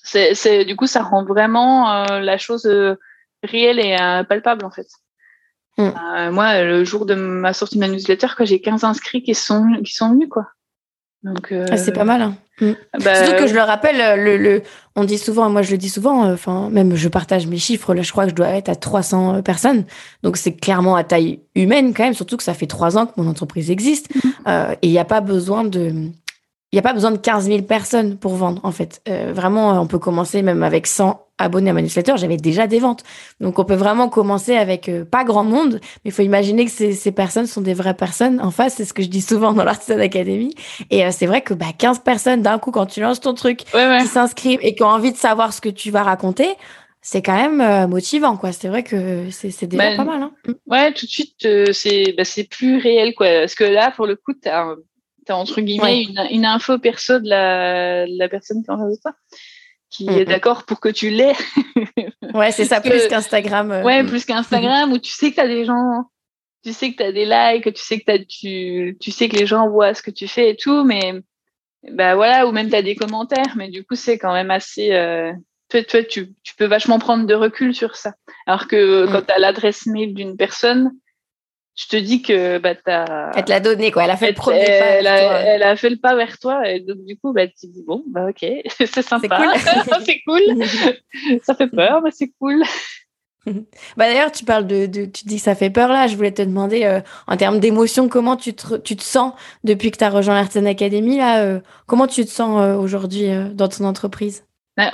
[0.03, 2.67] c'est, du coup, ça rend vraiment euh, la chose
[3.43, 3.97] réelle et
[4.29, 4.89] palpable, en fait.
[5.77, 6.31] Mm.
[6.31, 9.93] moi, le jour de ma sortie de ma newsletter, j'ai 15 inscrits qui sont, qui
[9.93, 10.47] sont venus, quoi.
[11.23, 12.23] Donc, ah, c'est pas mal.
[12.23, 12.37] Hein.
[12.61, 12.73] Mm.
[13.05, 14.63] Bah, Surtout que je le rappelle, le, le,
[14.95, 17.95] on dit souvent, moi je le dis souvent, euh, enfin même je partage mes chiffres,
[17.95, 19.85] là je crois que je dois être à 300 euh, personnes,
[20.23, 23.13] donc c'est clairement à taille humaine quand même, surtout que ça fait trois ans que
[23.17, 24.31] mon entreprise existe, mm.
[24.47, 25.93] euh, et il n'y a pas besoin de...
[26.75, 29.01] Il n'y a pas besoin de 15 000 personnes pour vendre, en fait.
[29.07, 33.03] vraiment, on peut commencer même avec 100 abonnés à ma newsletter, j'avais déjà des ventes.
[33.41, 36.71] Donc on peut vraiment commencer avec euh, pas grand monde, mais il faut imaginer que
[36.71, 39.53] ces, ces, personnes sont des vraies personnes en face, c'est ce que je dis souvent
[39.53, 40.55] dans l'Artisan Academy.
[40.91, 43.65] Et euh, c'est vrai que bah, 15 personnes d'un coup, quand tu lances ton truc,
[43.65, 46.49] qui s'inscrivent et qui ont envie de savoir ce que tu vas raconter,
[47.03, 48.53] c'est quand même euh, motivant, quoi.
[48.53, 50.23] C'est vrai que c'est déjà bah, pas mal.
[50.23, 50.33] Hein.
[50.67, 53.27] Ouais, tout de suite, c'est bah, plus réel, quoi.
[53.41, 54.75] Parce que là, pour le coup, tu as,
[55.31, 59.01] entre guillemets une, une, info perso de la, de la personne qui en face de
[59.01, 59.15] toi
[59.95, 61.37] qui est d'accord pour que tu l'aies.
[62.35, 63.71] ouais, c'est ça, plus qu'Instagram.
[63.71, 63.83] Euh.
[63.83, 66.05] Ouais, plus qu'Instagram, où tu sais que tu as des gens,
[66.65, 69.37] tu sais que tu as des likes, tu sais que as, tu, tu sais que
[69.37, 71.15] les gens voient ce que tu fais et tout, mais
[71.93, 74.93] bah voilà, ou même tu as des commentaires, mais du coup, c'est quand même assez.
[74.93, 75.33] Euh,
[75.69, 78.15] toi, toi tu, tu, peux vachement prendre de recul sur ça.
[78.47, 79.27] Alors que quand mm.
[79.27, 80.91] tu as l'adresse mail d'une personne,
[81.77, 83.33] je te dis que bah, as...
[83.35, 84.05] Elle te l'a donné, quoi.
[84.05, 84.71] Elle a fait le premier pas.
[84.71, 86.69] Elle a, elle a, fait le pas vers toi.
[86.69, 89.55] Et donc, du coup, bah, tu dis, bon, bah, ok, c'est sympa.
[90.05, 90.41] C'est cool.
[90.47, 91.41] cool.
[91.43, 92.63] ça fait peur, mais c'est cool.
[93.47, 96.07] bah d'ailleurs, tu parles de, de, tu dis que ça fait peur là.
[96.07, 99.33] Je voulais te demander euh, en termes d'émotion, comment tu te, tu te sens
[99.65, 101.43] depuis que tu as rejoint l'Artisan Academy là.
[101.43, 104.45] Euh, comment tu te sens euh, aujourd'hui dans ton entreprise?
[104.77, 104.93] Bah,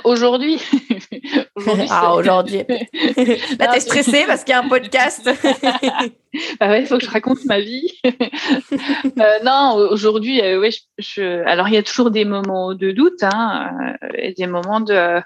[1.55, 2.57] Aujourd'hui, ah, aujourd'hui.
[3.59, 5.25] Là, t'es stressée parce qu'il y a un podcast.
[6.59, 7.91] bah ouais, il faut que je raconte ma vie.
[8.05, 13.21] euh, non, aujourd'hui, euh, ouais, je, alors il y a toujours des moments de doute,
[13.23, 15.21] hein, euh, et des moments de euh,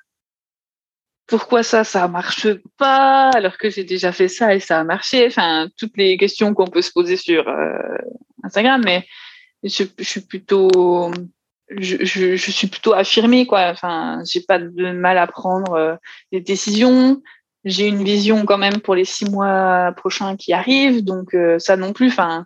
[1.27, 2.47] pourquoi ça, ça marche
[2.77, 5.27] pas, alors que j'ai déjà fait ça et ça a marché.
[5.27, 7.47] Enfin, toutes les questions qu'on peut se poser sur
[8.43, 9.05] Instagram, mais
[9.63, 11.11] je, je suis plutôt
[11.69, 13.69] je, je, je, suis plutôt affirmée quoi.
[13.69, 15.95] Enfin j'ai pas de mal à prendre euh,
[16.31, 17.21] des décisions.
[17.63, 21.77] J'ai une vision quand même pour les six mois prochains qui arrivent donc euh, ça
[21.77, 22.45] non plus enfin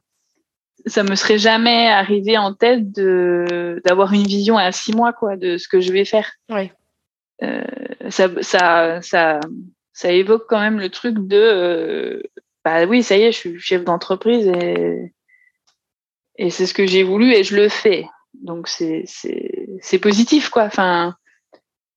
[0.86, 5.36] ça me serait jamais arrivé en tête de d'avoir une vision à six mois quoi
[5.36, 6.32] de ce que je vais faire.
[6.50, 6.72] Ouais.
[7.44, 7.64] euh,
[8.10, 9.40] ça ça ça
[9.94, 12.24] ça évoque quand même le truc de euh,
[12.64, 15.14] bah oui ça y est je suis chef d'entreprise et
[16.38, 18.08] et c'est ce que j'ai voulu et je le fais
[18.42, 20.64] donc c'est c'est positif quoi.
[20.64, 21.16] Enfin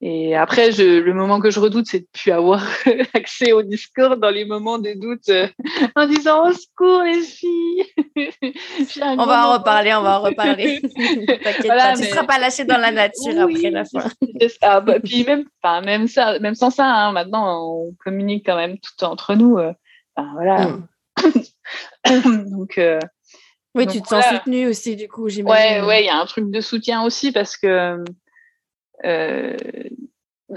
[0.05, 2.67] et après je, le moment que je redoute c'est de plus avoir
[3.15, 5.47] accès au Discord dans les moments de doute euh,
[5.95, 7.85] en disant au secours les filles.
[9.01, 10.81] On va en reparler on va en reparler.
[11.27, 12.05] T'inquiète voilà, pas, mais...
[12.05, 14.11] tu seras pas lâché dans la nature oui, après la fin.
[14.61, 14.81] Ça.
[14.81, 18.79] Bah, puis même enfin même ça même sans ça hein, maintenant on communique quand même
[18.79, 19.73] tout entre nous euh,
[20.17, 20.67] voilà.
[20.67, 22.51] Mm.
[22.51, 22.99] donc euh,
[23.75, 24.25] oui, Donc, tu te voilà.
[24.25, 25.83] sens soutenue aussi, du coup, j'imagine.
[25.83, 28.05] Ouais, ouais, il y a un truc de soutien aussi parce que
[29.05, 29.57] euh,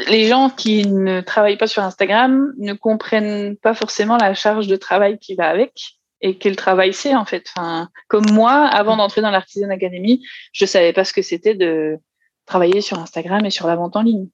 [0.07, 4.75] les gens qui ne travaillent pas sur Instagram ne comprennent pas forcément la charge de
[4.75, 7.45] travail qui va avec et quel travail c'est en fait.
[7.55, 11.97] Enfin, comme moi, avant d'entrer dans l'Artisan Academy, je savais pas ce que c'était de
[12.45, 14.27] travailler sur Instagram et sur la vente en ligne.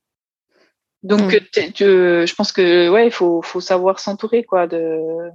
[1.03, 1.73] Donc, mmh.
[1.79, 5.31] je pense que ouais, il faut, faut savoir s'entourer quoi de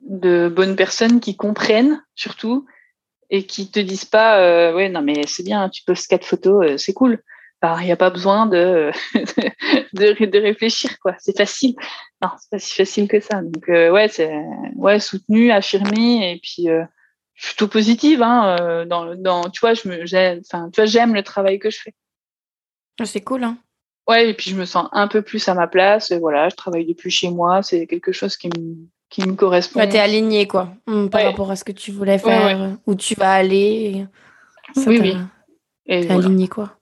[0.00, 2.66] de bonnes personnes qui comprennent surtout
[3.30, 6.64] et qui te disent pas euh, ouais non mais c'est bien tu postes quatre photos
[6.64, 7.22] euh, c'est cool.
[7.80, 8.90] Il n'y a pas besoin de,
[9.94, 11.14] de, de réfléchir quoi.
[11.18, 11.74] C'est facile.
[12.22, 13.42] Non c'est pas si facile que ça.
[13.42, 14.32] Donc euh, ouais c'est
[14.76, 16.84] ouais soutenu affirmé et puis euh,
[17.34, 20.04] je suis plutôt positive hein, euh, dans, dans tu vois je me
[20.40, 21.94] enfin tu vois j'aime le travail que je fais.
[23.04, 23.58] C'est cool hein.
[24.08, 26.56] Ouais et puis je me sens un peu plus à ma place et voilà je
[26.56, 28.76] travaille depuis chez moi c'est quelque chose qui me
[29.16, 29.80] qui me correspond.
[29.80, 31.26] Ouais, t'es aligné quoi, mmh, par ouais.
[31.28, 34.04] rapport à ce que tu voulais faire, ouais, où tu vas aller.
[34.74, 35.16] Ça, oui, oui.
[35.86, 36.26] T'es voilà.
[36.26, 36.72] aligné quoi.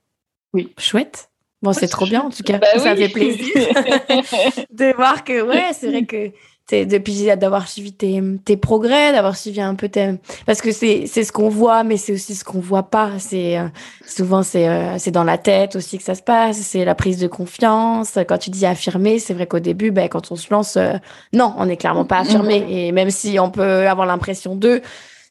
[0.52, 0.72] Oui.
[0.76, 1.30] Chouette.
[1.62, 2.58] Bon, c'est trop bien en tout cas.
[2.58, 2.98] Bah, ça oui.
[2.98, 3.54] fait plaisir
[4.72, 6.32] de voir que, ouais, c'est vrai que
[6.70, 10.14] depuis d'avoir suivi tes, tes progrès, d'avoir suivi un peu tes...
[10.46, 13.10] Parce que c'est ce qu'on voit, mais c'est aussi ce qu'on voit pas.
[13.18, 13.68] C'est euh,
[14.06, 16.56] Souvent, c'est euh, c'est dans la tête aussi que ça se passe.
[16.58, 18.18] C'est la prise de confiance.
[18.28, 20.94] Quand tu dis affirmer, c'est vrai qu'au début, ben, quand on se lance, euh,
[21.32, 22.64] non, on n'est clairement pas affirmé.
[22.68, 24.82] Et même si on peut avoir l'impression d'eux,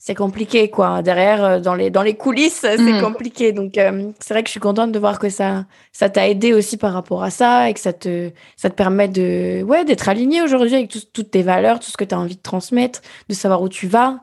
[0.06, 1.01] c'est compliqué quoi.
[1.01, 3.01] Derrière dans les dans les coulisses c'est mmh.
[3.01, 3.54] compliqué.
[3.54, 6.54] Donc euh, c'est vrai que je suis contente de voir que ça ça t'a aidé
[6.54, 10.10] aussi par rapport à ça et que ça te ça te permet de ouais d'être
[10.10, 12.99] aligné aujourd'hui avec tout, toutes tes valeurs tout ce que tu as envie de transmettre
[13.30, 14.20] de savoir où tu vas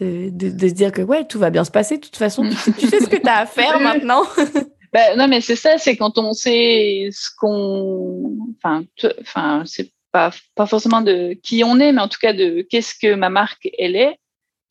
[0.00, 1.96] de, de, de, se dire que ouais tout va bien se passer.
[1.96, 4.22] De toute façon tu sais, tu sais ce que tu as à faire maintenant.
[4.92, 8.84] Ben, non mais c'est ça c'est quand on sait ce qu'on enfin
[9.20, 12.94] enfin c'est pas pas forcément de qui on est mais en tout cas de qu'est-ce
[12.94, 14.16] que ma marque elle est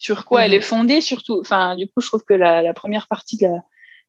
[0.04, 0.44] sur quoi mmh.
[0.44, 1.40] elle est fondée surtout.
[1.40, 3.64] Enfin, du coup, je trouve que la, la première partie de la,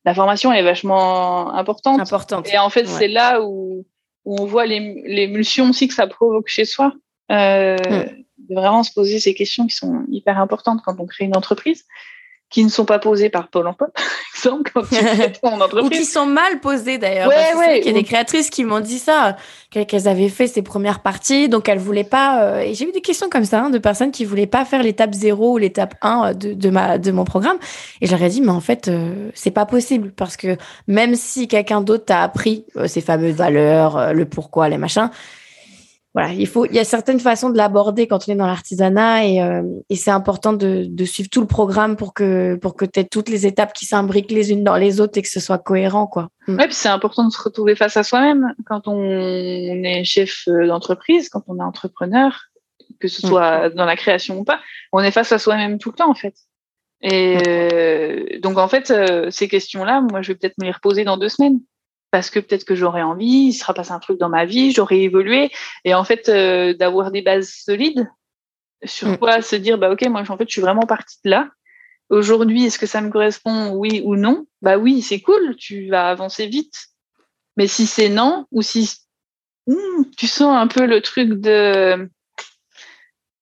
[0.04, 2.00] la, formation est vachement importante.
[2.00, 2.48] Importante.
[2.52, 2.98] Et en fait, ouais.
[2.98, 3.86] c'est là où,
[4.24, 6.92] où, on voit l'émulsion aussi que ça provoque chez soi.
[7.30, 8.24] Euh, mmh.
[8.48, 11.84] De vraiment se poser ces questions qui sont hyper importantes quand on crée une entreprise
[12.54, 14.04] qui ne sont pas posées par Pôle emploi, par
[14.36, 15.86] exemple, quand tu ton entreprise.
[15.86, 17.26] Ou qui sont mal posées d'ailleurs.
[17.28, 19.36] Ouais, ouais, Il y a des créatrices qui m'ont dit ça,
[19.70, 22.44] qu'elles avaient fait ces premières parties, donc elles voulaient pas.
[22.44, 24.84] Euh, et j'ai eu des questions comme ça hein, de personnes qui voulaient pas faire
[24.84, 27.56] l'étape 0 ou l'étape 1 de, de, ma, de mon programme.
[28.00, 31.80] Et j'aurais dit, mais en fait, euh, c'est pas possible parce que même si quelqu'un
[31.80, 35.10] d'autre t'a appris euh, ces fameuses valeurs, euh, le pourquoi, les machins,
[36.14, 39.26] voilà, il faut, il y a certaines façons de l'aborder quand on est dans l'artisanat
[39.26, 42.84] et, euh, et c'est important de, de, suivre tout le programme pour que pour que
[42.84, 45.40] tu aies toutes les étapes qui s'imbriquent les unes dans les autres et que ce
[45.40, 46.28] soit cohérent, quoi.
[46.46, 46.56] Mm.
[46.56, 50.68] Ouais, puis c'est important de se retrouver face à soi-même quand on est chef euh,
[50.68, 52.44] d'entreprise, quand on est entrepreneur,
[53.00, 53.74] que ce soit mmh.
[53.74, 54.60] dans la création ou pas,
[54.92, 56.34] on est face à soi-même tout le temps en fait.
[57.02, 61.04] Et euh, donc en fait, euh, ces questions-là, moi, je vais peut-être me les reposer
[61.04, 61.60] dans deux semaines
[62.14, 65.00] parce que peut-être que j'aurais envie, il sera passé un truc dans ma vie, j'aurais
[65.00, 65.50] évolué.
[65.84, 68.08] Et en fait, euh, d'avoir des bases solides
[68.84, 69.18] sur mmh.
[69.18, 71.48] quoi se dire, bah ok, moi en fait, je suis vraiment partie de là.
[72.10, 74.46] Aujourd'hui, est-ce que ça me correspond, oui ou non?
[74.62, 76.86] Bah oui, c'est cool, tu vas avancer vite.
[77.56, 78.94] Mais si c'est non, ou si
[79.66, 82.08] hmm, tu sens un peu le truc de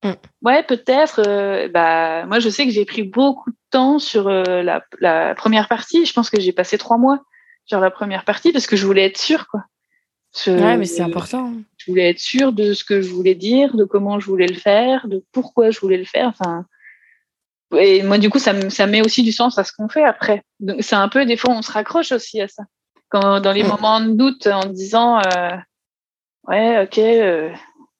[0.02, 0.12] mmh.
[0.40, 1.20] ouais, peut-être.
[1.28, 5.34] Euh, bah moi, je sais que j'ai pris beaucoup de temps sur euh, la, la
[5.34, 6.06] première partie.
[6.06, 7.22] Je pense que j'ai passé trois mois
[7.72, 9.64] sur la première partie parce que je voulais être sûre, quoi.
[10.46, 11.54] ouais, mais c'est important.
[11.78, 14.56] Je voulais être sûre de ce que je voulais dire, de comment je voulais le
[14.56, 16.28] faire, de pourquoi je voulais le faire.
[16.28, 16.66] Enfin,
[17.78, 20.42] et moi, du coup, ça, ça met aussi du sens à ce qu'on fait après.
[20.60, 22.64] Donc, c'est un peu, des fois, on se raccroche aussi à ça.
[23.08, 23.68] Quand, dans les mm.
[23.68, 25.56] moments de doute, en disant, euh,
[26.48, 27.48] ouais, ok, euh,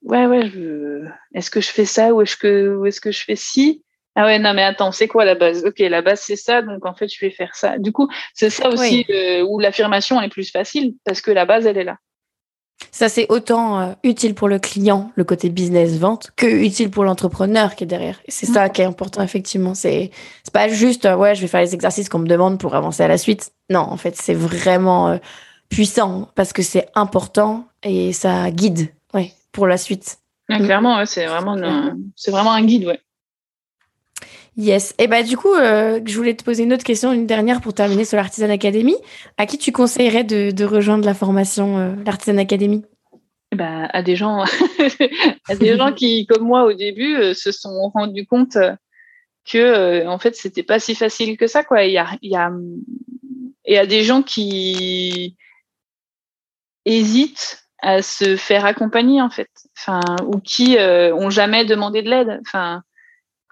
[0.03, 3.25] ouais, ouais, je, est-ce que je fais ça ou est-ce que, ou est-ce que je
[3.25, 3.83] fais ci?
[4.15, 5.65] Ah ouais, non, mais attends, c'est quoi la base?
[5.65, 7.79] Ok, la base, c'est ça, donc en fait, je vais faire ça.
[7.79, 9.07] Du coup, c'est ça aussi
[9.47, 11.97] où l'affirmation est plus facile parce que la base, elle est là.
[12.91, 17.75] Ça, c'est autant euh, utile pour le client, le côté business-vente, que utile pour l'entrepreneur
[17.75, 18.21] qui est derrière.
[18.29, 19.75] c'est ça qui est important, effectivement.
[19.75, 20.11] C'est
[20.53, 23.09] pas juste, euh, ouais, je vais faire les exercices qu'on me demande pour avancer à
[23.09, 23.53] la suite.
[23.71, 25.19] Non, en fait, c'est vraiment euh,
[25.69, 30.19] puissant parce que c'est important et ça guide ouais, pour la suite.
[30.49, 31.57] clairement, c'est vraiment,
[32.17, 33.01] c'est vraiment un guide, ouais.
[34.57, 34.95] Yes.
[34.99, 37.73] Et bah du coup, euh, je voulais te poser une autre question, une dernière pour
[37.73, 38.97] terminer sur l'Artisan Academy.
[39.39, 42.85] À qui tu conseillerais de, rejoindre la formation euh, l'Artisan Academy?
[43.55, 44.45] Bah, à des gens,
[45.49, 48.59] à des gens qui, comme moi au début, euh, se sont rendus compte
[49.45, 51.85] que en fait c'était pas si facile que ça quoi.
[51.85, 52.53] Il y a, y a,
[53.65, 55.37] et des gens qui
[56.85, 62.41] hésitent à se faire accompagner en fait, enfin ou qui ont jamais demandé de l'aide.
[62.47, 62.83] Enfin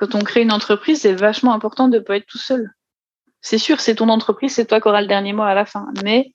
[0.00, 2.72] quand on crée une entreprise, c'est vachement important de ne pas être tout seul.
[3.42, 5.88] C'est sûr, c'est ton entreprise, c'est toi qui auras le dernier mot à la fin.
[6.02, 6.32] Mais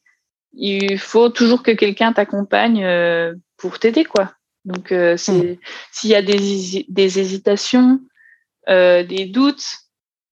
[0.53, 4.33] il faut toujours que quelqu'un t'accompagne euh, pour t'aider, quoi.
[4.65, 5.57] Donc, euh, mm.
[5.91, 7.99] s'il y a des, hésitations,
[8.69, 9.65] euh, des doutes,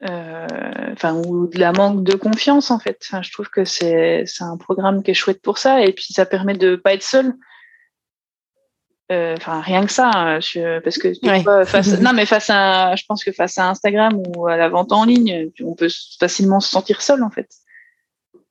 [0.04, 3.04] enfin, ou de la manque de confiance, en fait.
[3.20, 5.82] je trouve que c'est un programme qui est chouette pour ça.
[5.82, 7.34] Et puis, ça permet de ne pas être seul.
[9.14, 10.40] Euh, enfin rien que ça hein,
[10.84, 11.14] parce que
[11.66, 14.92] face, non mais face à je pense que face à Instagram ou à la vente
[14.92, 15.90] en ligne on peut
[16.20, 17.50] facilement se sentir seul en fait.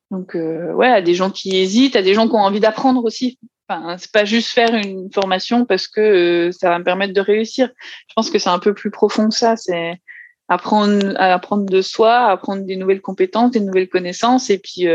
[0.09, 3.03] Donc euh, ouais à des gens qui hésitent à des gens qui ont envie d'apprendre
[3.03, 3.39] aussi.
[3.67, 7.21] Enfin c'est pas juste faire une formation parce que euh, ça va me permettre de
[7.21, 7.69] réussir.
[8.07, 9.99] Je pense que c'est un peu plus profond que ça c'est
[10.47, 14.87] apprendre à apprendre de soi apprendre des nouvelles compétences des nouvelles connaissances et puis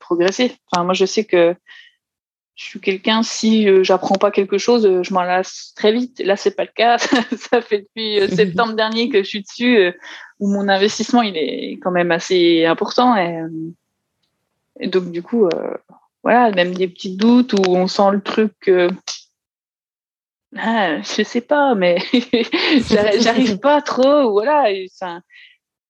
[0.00, 0.56] progresser.
[0.70, 1.54] Enfin moi je sais que
[2.54, 6.20] je suis quelqu'un, si euh, j'apprends pas quelque chose, euh, je m'en lasse très vite.
[6.20, 6.98] Là, c'est pas le cas.
[6.98, 9.92] ça fait depuis euh, septembre dernier que je suis dessus,
[10.38, 13.16] où mon investissement il est quand même assez important.
[13.16, 15.48] Et, donc, du coup,
[16.22, 18.70] voilà, même des petits doutes où on sent le truc.
[20.56, 21.98] Ah, je sais pas, mais
[23.20, 24.32] j'arrive pas trop.
[24.32, 24.88] Voilà, il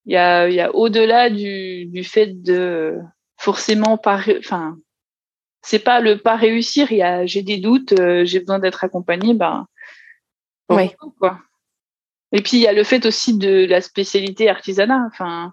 [0.06, 2.98] y a, y a au-delà du, du fait de
[3.38, 4.76] forcément pas, enfin
[5.62, 6.90] c'est pas le pas réussir.
[6.92, 9.34] Il y a, j'ai des doutes, euh, j'ai besoin d'être accompagnée.
[9.34, 9.66] Ben,
[10.68, 10.94] ouais.
[11.18, 11.38] quoi.
[12.32, 15.04] Et puis il y a le fait aussi de la spécialité artisanat.
[15.06, 15.52] Enfin,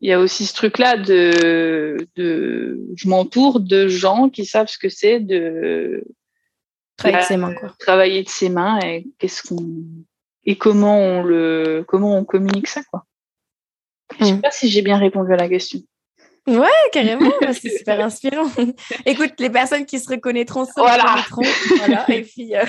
[0.00, 4.78] il y a aussi ce truc-là de, de, je m'entoure de gens qui savent ce
[4.78, 6.02] que c'est de
[6.96, 7.74] travailler de ses mains, quoi.
[7.78, 9.84] Travailler de ses mains et qu'est-ce qu'on
[10.44, 13.04] et comment on le, comment on communique ça, quoi.
[14.18, 14.40] Je sais mm.
[14.40, 15.80] pas si j'ai bien répondu à la question.
[16.46, 18.48] Ouais, carrément, c'est super inspirant.
[19.06, 21.42] Écoute, les personnes qui se reconnaîtront se reconnaîtront.
[21.78, 22.04] Voilà.
[22.08, 22.64] Et, puis, euh,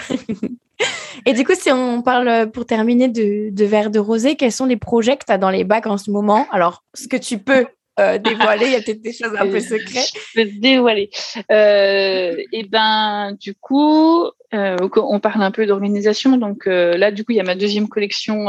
[1.26, 4.52] et du coup, si on parle euh, pour terminer de, de verre de rosé, quels
[4.52, 6.48] sont les projets que tu as dans les bacs en ce moment?
[6.52, 7.66] Alors, ce que tu peux
[8.00, 10.12] euh, dévoiler, il y a peut-être des choses un peu secrètes.
[10.14, 11.10] Je peux dévoiler.
[11.50, 16.38] et eh ben, du coup, on parle un peu d'organisation.
[16.38, 18.48] Donc là, du coup, il y a ma deuxième collection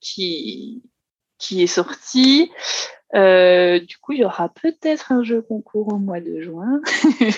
[0.00, 0.82] qui
[1.38, 2.50] qui est sortie.
[3.16, 6.80] Euh, du coup, il y aura peut-être un jeu concours au mois de juin.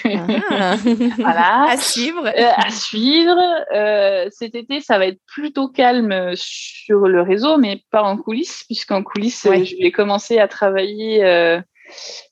[0.05, 0.77] Ah.
[1.19, 1.71] voilà.
[1.71, 2.27] À suivre.
[2.27, 3.39] Euh, à suivre.
[3.75, 8.65] Euh, cet été, ça va être plutôt calme sur le réseau, mais pas en coulisses,
[8.65, 11.61] puisqu'en coulisses, je vais commencer à travailler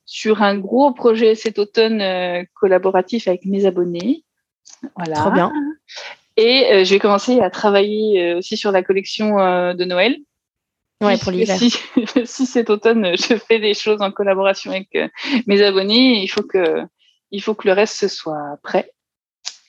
[0.05, 2.03] sur un gros projet cet automne
[2.55, 4.25] collaboratif avec mes abonnés.
[4.97, 5.17] Voilà.
[5.17, 5.53] Trop bien.
[6.37, 10.17] Et je vais commencer à travailler aussi sur la collection de Noël
[11.03, 11.59] Ouais, pour l'hiver.
[11.59, 11.71] Si,
[12.25, 15.09] si, cet automne je fais des choses en collaboration avec euh,
[15.47, 16.83] mes abonnés, il faut que
[17.31, 18.93] il faut que le reste soit prêt.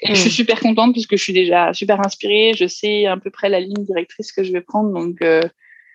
[0.01, 0.33] Et je suis mm.
[0.33, 2.53] super contente puisque je suis déjà super inspirée.
[2.55, 5.41] Je sais à peu près la ligne directrice que je vais prendre, donc euh,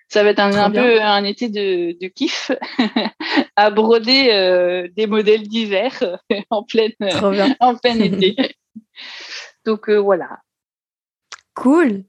[0.09, 2.51] ça va être un, un peu un été de, de kiff
[3.55, 5.91] à broder euh, des modèles d'hiver
[6.51, 6.91] en pleine
[7.59, 8.35] en plein été.
[9.65, 10.37] donc voilà.
[11.55, 12.03] Cool.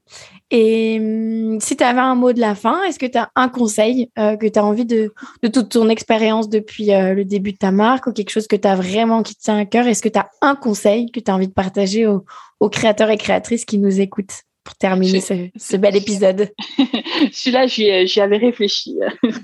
[0.51, 3.49] Et hum, si tu avais un mot de la fin, est-ce que tu as un
[3.49, 7.53] conseil euh, que tu as envie de, de toute ton expérience depuis euh, le début
[7.53, 9.87] de ta marque ou quelque chose que tu as vraiment qui te tient à cœur?
[9.87, 12.23] Est-ce que tu as un conseil que tu as envie de partager aux,
[12.69, 16.51] créateurs et créatrices qui nous écoutent pour terminer ce, bel épisode?
[17.31, 18.97] Celui-là, j'y avais réfléchi.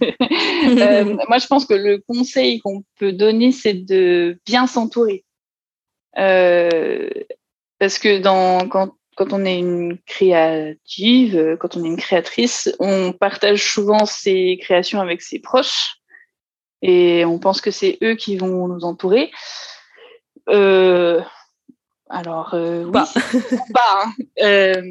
[0.63, 5.25] Euh, moi, je pense que le conseil qu'on peut donner, c'est de bien s'entourer.
[6.13, 13.11] parce que dans, quand, quand on est une créative, quand on est une créatrice, on
[13.11, 15.97] partage souvent ses créations avec ses proches
[16.81, 19.31] et on pense que c'est eux qui vont nous entourer.
[20.49, 21.21] Euh,
[22.09, 23.01] alors, euh, oui,
[23.73, 24.03] pas.
[24.03, 24.11] Hein.
[24.41, 24.81] Euh,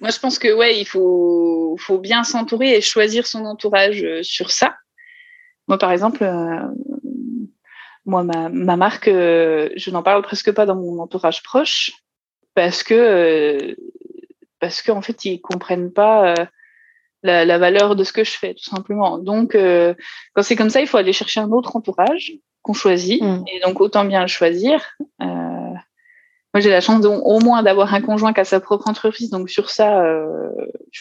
[0.00, 4.50] moi, je pense que ouais, il faut, faut bien s'entourer et choisir son entourage sur
[4.50, 4.76] ça.
[5.66, 6.28] Moi, par exemple,
[8.04, 11.92] moi, ma, ma marque, je n'en parle presque pas dans mon entourage proche
[12.54, 13.76] parce que
[14.60, 16.34] parce qu'en fait, ils comprennent pas
[17.24, 19.18] la, la, valeur de ce que je fais, tout simplement.
[19.18, 19.94] Donc, euh,
[20.34, 23.22] quand c'est comme ça, il faut aller chercher un autre entourage qu'on choisit.
[23.22, 23.44] Mm.
[23.52, 24.80] Et donc, autant bien le choisir.
[25.22, 25.24] Euh,
[26.54, 29.30] moi, j'ai la chance au moins d'avoir un conjoint qui a sa propre entreprise.
[29.30, 30.04] Donc, sur ça.
[30.04, 30.50] Euh,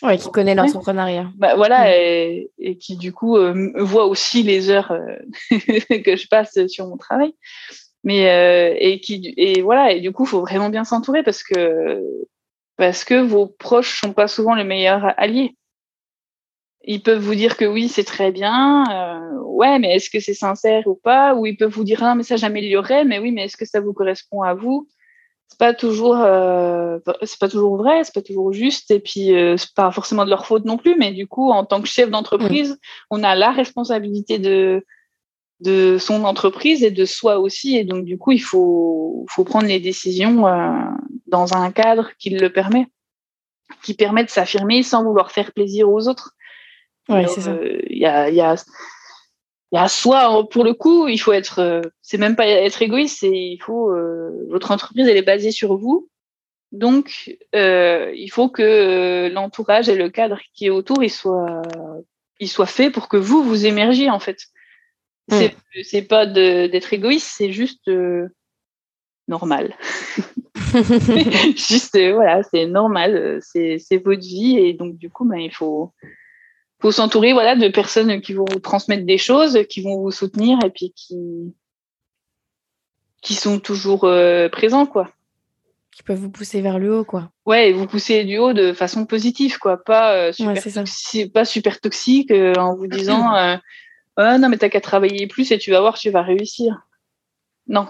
[0.01, 1.29] ouais, qui connaît l'entrepreneuriat.
[1.35, 1.93] Bah, voilà, mm.
[1.93, 5.17] et, et, qui, du coup, euh, voit aussi les heures euh,
[5.51, 7.35] que je passe sur mon travail.
[8.03, 11.43] Mais, euh, et qui, et voilà, et du coup, il faut vraiment bien s'entourer parce
[11.43, 12.03] que,
[12.77, 15.55] parce que vos proches sont pas souvent les meilleurs alliés.
[16.85, 20.33] Ils peuvent vous dire que oui, c'est très bien, euh, ouais, mais est-ce que c'est
[20.33, 21.33] sincère ou pas?
[21.33, 23.93] Ou ils peuvent vous dire un message amélioré, mais oui, mais est-ce que ça vous
[23.93, 24.89] correspond à vous?
[25.47, 29.55] C'est pas toujours, euh, c'est pas toujours vrai, c'est pas toujours juste, et puis euh,
[29.55, 30.97] c'est pas forcément de leur faute non plus.
[30.97, 32.77] Mais du coup, en tant que chef d'entreprise,
[33.09, 34.83] on a la responsabilité de
[35.63, 39.67] de son entreprise et de soi aussi, et donc du coup, il faut faut prendre
[39.67, 40.71] les décisions euh,
[41.27, 42.87] dans un cadre qui le permet,
[43.83, 46.31] qui permet de s'affirmer sans vouloir faire plaisir aux autres
[47.09, 47.51] Ouais, c'est ça.
[47.51, 48.55] Euh, il y a, y a
[49.73, 52.81] il y a soit pour le coup il faut être euh, c'est même pas être
[52.81, 56.09] égoïste c'est il faut euh, votre entreprise elle est basée sur vous
[56.71, 61.63] donc euh, il faut que l'entourage et le cadre qui est autour il soit
[62.39, 64.47] il soit fait pour que vous vous émergiez en fait.
[65.29, 67.89] C'est c'est pas d'être égoïste c'est juste
[69.27, 69.75] normal
[71.55, 75.93] juste voilà c'est normal c'est c'est votre vie et donc du coup ben il faut
[76.83, 80.59] faut s'entourer voilà de personnes qui vont vous transmettre des choses, qui vont vous soutenir
[80.65, 81.55] et puis qui
[83.21, 85.09] qui sont toujours euh, présents quoi.
[85.95, 87.31] Qui peuvent vous pousser vers le haut quoi.
[87.45, 91.79] Ouais, vous pousser du haut de façon positive quoi, pas euh, super toxique, pas super
[91.79, 93.31] toxique euh, en vous disant
[94.17, 96.87] oh, non mais t'as qu'à travailler plus et tu vas voir tu vas réussir.
[97.67, 97.87] Non,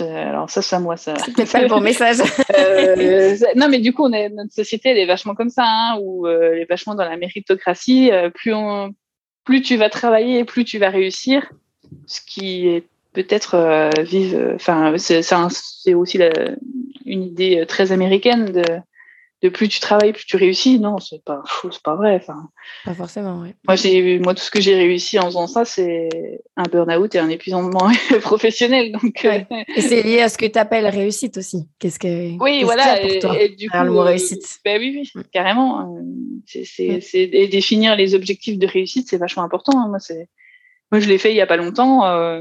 [0.00, 0.96] alors ça, c'est à moi.
[0.96, 1.14] Ça.
[1.16, 2.18] C'est pas le bon message.
[2.56, 5.98] euh, non, mais du coup, on est, notre société, elle est vachement comme ça, hein,
[6.00, 8.10] où euh, elle est vachement dans la méritocratie.
[8.10, 8.94] Euh, plus, on,
[9.44, 11.50] plus tu vas travailler, plus tu vas réussir.
[12.06, 14.52] Ce qui est peut-être euh, vive.
[14.54, 16.30] Enfin, c'est aussi la,
[17.04, 18.64] une idée très américaine de
[19.42, 20.78] de plus tu travailles, plus tu réussis.
[20.78, 22.14] Non, c'est pas faux, c'est pas vrai.
[22.14, 22.48] Enfin,
[22.84, 23.54] pas forcément, oui.
[23.66, 26.08] Moi, j'ai, moi, tout ce que j'ai réussi en faisant ça, c'est
[26.56, 27.70] un burn-out et un épuisement
[28.22, 28.92] professionnel.
[28.92, 29.40] Donc, euh,
[29.76, 31.68] Et c'est lié à ce que tu appelles réussite aussi.
[31.80, 32.38] Qu'est-ce que.
[32.38, 32.98] Oui, voilà.
[33.00, 34.60] Pour toi, et, du coup, le mot réussite?
[34.64, 35.24] Ben oui, oui, mm.
[35.32, 35.80] carrément.
[35.80, 36.02] Euh,
[36.46, 37.00] c'est, c'est, mm.
[37.00, 39.76] c'est, et définir les objectifs de réussite, c'est vachement important.
[39.76, 39.88] Hein.
[39.88, 40.28] Moi, c'est,
[40.92, 42.06] moi, je l'ai fait il y a pas longtemps.
[42.06, 42.40] Euh,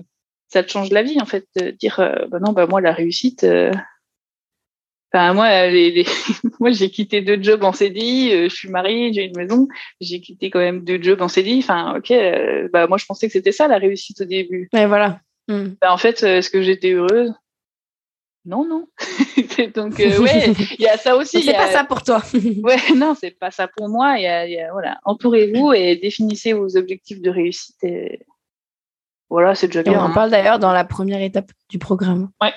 [0.50, 1.96] ça te change la vie, en fait, de dire,
[2.30, 3.46] bah non, bah moi, la réussite,
[5.14, 6.06] Enfin, moi, les,
[6.60, 8.34] moi, j'ai quitté deux jobs en CDI.
[8.34, 9.68] Euh, je suis mariée, j'ai une maison.
[10.00, 11.60] J'ai quitté quand même deux jobs en CDI.
[11.60, 12.12] Enfin, ok.
[12.12, 14.70] Euh, bah, moi, je pensais que c'était ça la réussite au début.
[14.74, 15.20] Mais voilà.
[15.50, 15.70] Hmm.
[15.82, 17.34] Bah, en fait, euh, est-ce que j'étais heureuse?
[18.46, 18.88] Non, non.
[19.76, 21.44] Donc, ouais, il y a ça aussi.
[21.44, 22.24] C'est pas ça pour toi.
[22.34, 24.18] ouais, non, c'est pas ça pour moi.
[24.18, 27.84] Il y a, y a, voilà, entourez-vous et définissez vos objectifs de réussite.
[27.84, 28.26] Et
[29.30, 29.94] voilà, c'est déjà bien.
[29.94, 30.14] on en hein.
[30.14, 32.32] parle d'ailleurs dans la première étape du programme.
[32.42, 32.54] Ouais.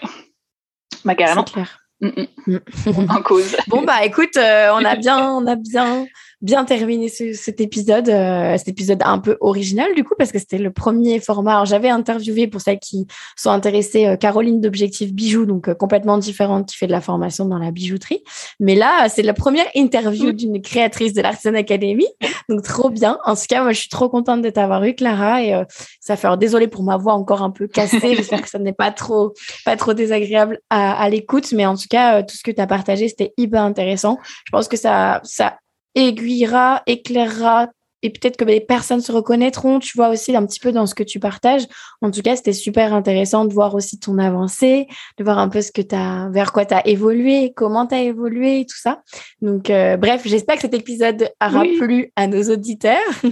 [1.05, 1.44] Bah, carrément.
[1.46, 1.84] C'est clair.
[2.05, 3.11] Mm, mm.
[3.11, 3.57] en cause.
[3.68, 6.07] bon bah écoute, euh, on a bien, on a bien
[6.45, 10.59] bien terminé cet épisode, euh, cet épisode un peu original du coup parce que c'était
[10.59, 11.53] le premier format.
[11.53, 16.18] Alors j'avais interviewé pour celles qui sont intéressées euh, Caroline d'Objectif Bijoux, donc euh, complètement
[16.18, 18.22] différente, qui fait de la formation dans la bijouterie.
[18.61, 22.07] Mais là, c'est la première interview d'une créatrice de l'Artisan Academy,
[22.51, 23.18] donc trop bien.
[23.24, 25.64] En tout cas, moi je suis trop contente de t'avoir eu Clara et
[26.01, 28.01] ça fait désolé pour ma voix encore un peu cassée.
[28.16, 29.32] J'espère que ça n'est pas trop
[29.64, 32.66] pas trop désagréable à, à l'écoute, mais en tout cas tout ce que tu as
[32.66, 34.18] partagé c'était hyper intéressant.
[34.45, 35.57] Je pense que ça ça
[35.95, 37.68] aiguillera, éclairera
[38.05, 40.95] et peut-être que les personnes se reconnaîtront, tu vois, aussi un petit peu dans ce
[40.95, 41.62] que tu partages.
[42.03, 45.62] En tout cas, c'était super intéressant de voir aussi ton avancée, de voir un peu
[45.62, 49.01] ce que as, vers quoi tu as évolué, comment tu as évolué, tout ça.
[49.40, 53.01] Donc, euh, bref, j'espère que cet épisode aura plu à nos auditeurs.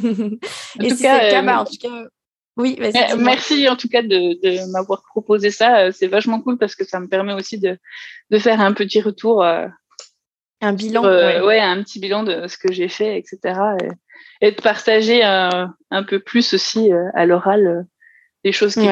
[0.81, 2.05] et si c'est le cas, bah, en tout cas,
[2.57, 3.19] oui, vas-y.
[3.19, 5.93] Merci en tout cas de, de m'avoir proposé ça.
[5.93, 7.79] C'est vachement cool parce que ça me permet aussi de,
[8.31, 9.67] de faire un petit retour euh,
[10.63, 11.05] un bilan.
[11.05, 11.61] Euh, ouais.
[11.61, 13.61] un petit bilan de ce que j'ai fait, etc.
[14.41, 17.83] Et, de partager un, un, peu plus aussi euh, à l'oral euh,
[18.45, 18.89] des choses qui.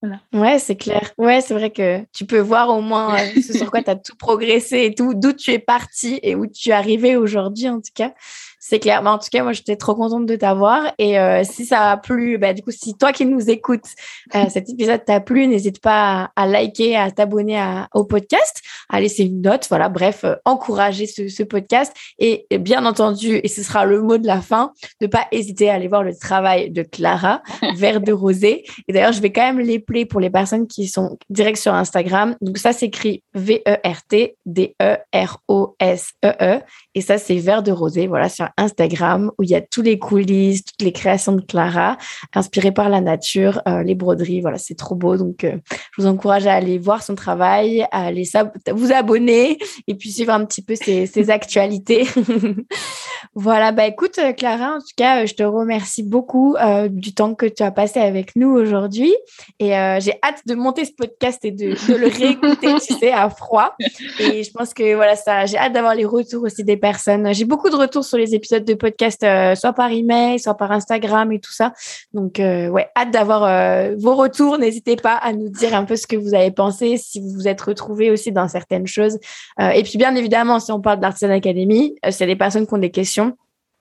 [0.00, 0.20] Voilà.
[0.34, 1.12] Ouais, c'est clair.
[1.16, 4.16] Ouais, c'est vrai que tu peux voir au moins ce sur quoi tu as tout
[4.16, 7.92] progressé et tout, d'où tu es parti et où tu es arrivé aujourd'hui, en tout
[7.94, 8.12] cas.
[8.66, 9.02] C'est clair.
[9.02, 10.94] Mais en tout cas, moi, j'étais trop contente de t'avoir.
[10.96, 13.84] Et euh, si ça a plu, bah, du coup, si toi qui nous écoutes,
[14.34, 17.62] euh, cet épisode t'a plu, n'hésite pas à, liker, à t'abonner
[17.92, 19.66] au podcast, à laisser une note.
[19.68, 21.92] Voilà, bref, euh, encourager ce, ce, podcast.
[22.18, 25.74] Et, bien entendu, et ce sera le mot de la fin, de pas hésiter à
[25.74, 27.42] aller voir le travail de Clara,
[27.76, 28.64] Vert de Rosé.
[28.88, 31.74] Et d'ailleurs, je vais quand même les player pour les personnes qui sont direct sur
[31.74, 32.34] Instagram.
[32.40, 34.34] Donc, ça s'écrit V-E-R-T-D-E-R-O-S-E-E.
[36.24, 36.62] -E -E.
[36.94, 38.06] Et ça, c'est Vert de Rosé.
[38.06, 41.96] Voilà, sur Instagram où il y a tous les coulisses, toutes les créations de Clara,
[42.34, 44.40] inspirées par la nature, euh, les broderies.
[44.40, 45.16] Voilà, c'est trop beau.
[45.16, 45.56] Donc, euh,
[45.96, 48.24] je vous encourage à aller voir son travail, à aller
[48.72, 52.06] vous abonner et puis suivre un petit peu ses, ses actualités.
[53.34, 56.56] voilà, bah écoute, euh, Clara, en tout cas, je te remercie beaucoup
[56.88, 59.14] du temps que tu as passé avec nous aujourd'hui.
[59.58, 63.28] Et j'ai hâte de monter ce podcast et de, de le réécouter, tu sais, à
[63.30, 63.74] froid.
[64.18, 67.32] Et je pense que voilà, ça, j'ai hâte d'avoir les retours aussi des personnes.
[67.34, 70.54] J'ai beaucoup de retours sur les épisodes épisodes de podcast, euh, soit par email, soit
[70.54, 71.72] par Instagram et tout ça.
[72.12, 74.58] Donc, euh, ouais, hâte d'avoir euh, vos retours.
[74.58, 77.48] N'hésitez pas à nous dire un peu ce que vous avez pensé, si vous vous
[77.48, 79.18] êtes retrouvés aussi dans certaines choses.
[79.58, 82.78] et puis, bien évidemment, si on parle de l'Artisan Academy, a des personnes qui ont
[82.78, 83.36] des questions,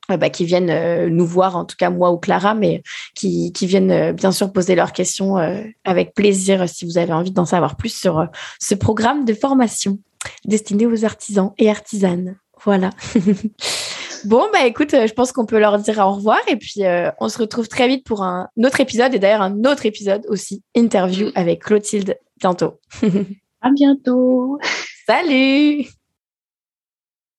[0.09, 2.83] bah, qui viennent nous voir, en tout cas moi ou Clara, mais
[3.15, 5.37] qui viennent bien sûr poser leurs questions
[5.83, 8.27] avec plaisir si vous avez envie d'en savoir plus sur
[8.59, 9.99] ce programme de formation
[10.45, 12.37] destiné aux artisans et artisanes.
[12.63, 12.91] Voilà.
[14.25, 17.11] Bon, bah écoute, euh, je pense qu'on peut leur dire au revoir et puis euh,
[17.19, 20.63] on se retrouve très vite pour un autre épisode et d'ailleurs un autre épisode aussi,
[20.75, 22.79] interview avec Clotilde bientôt.
[23.61, 24.59] à bientôt.
[25.05, 25.87] Salut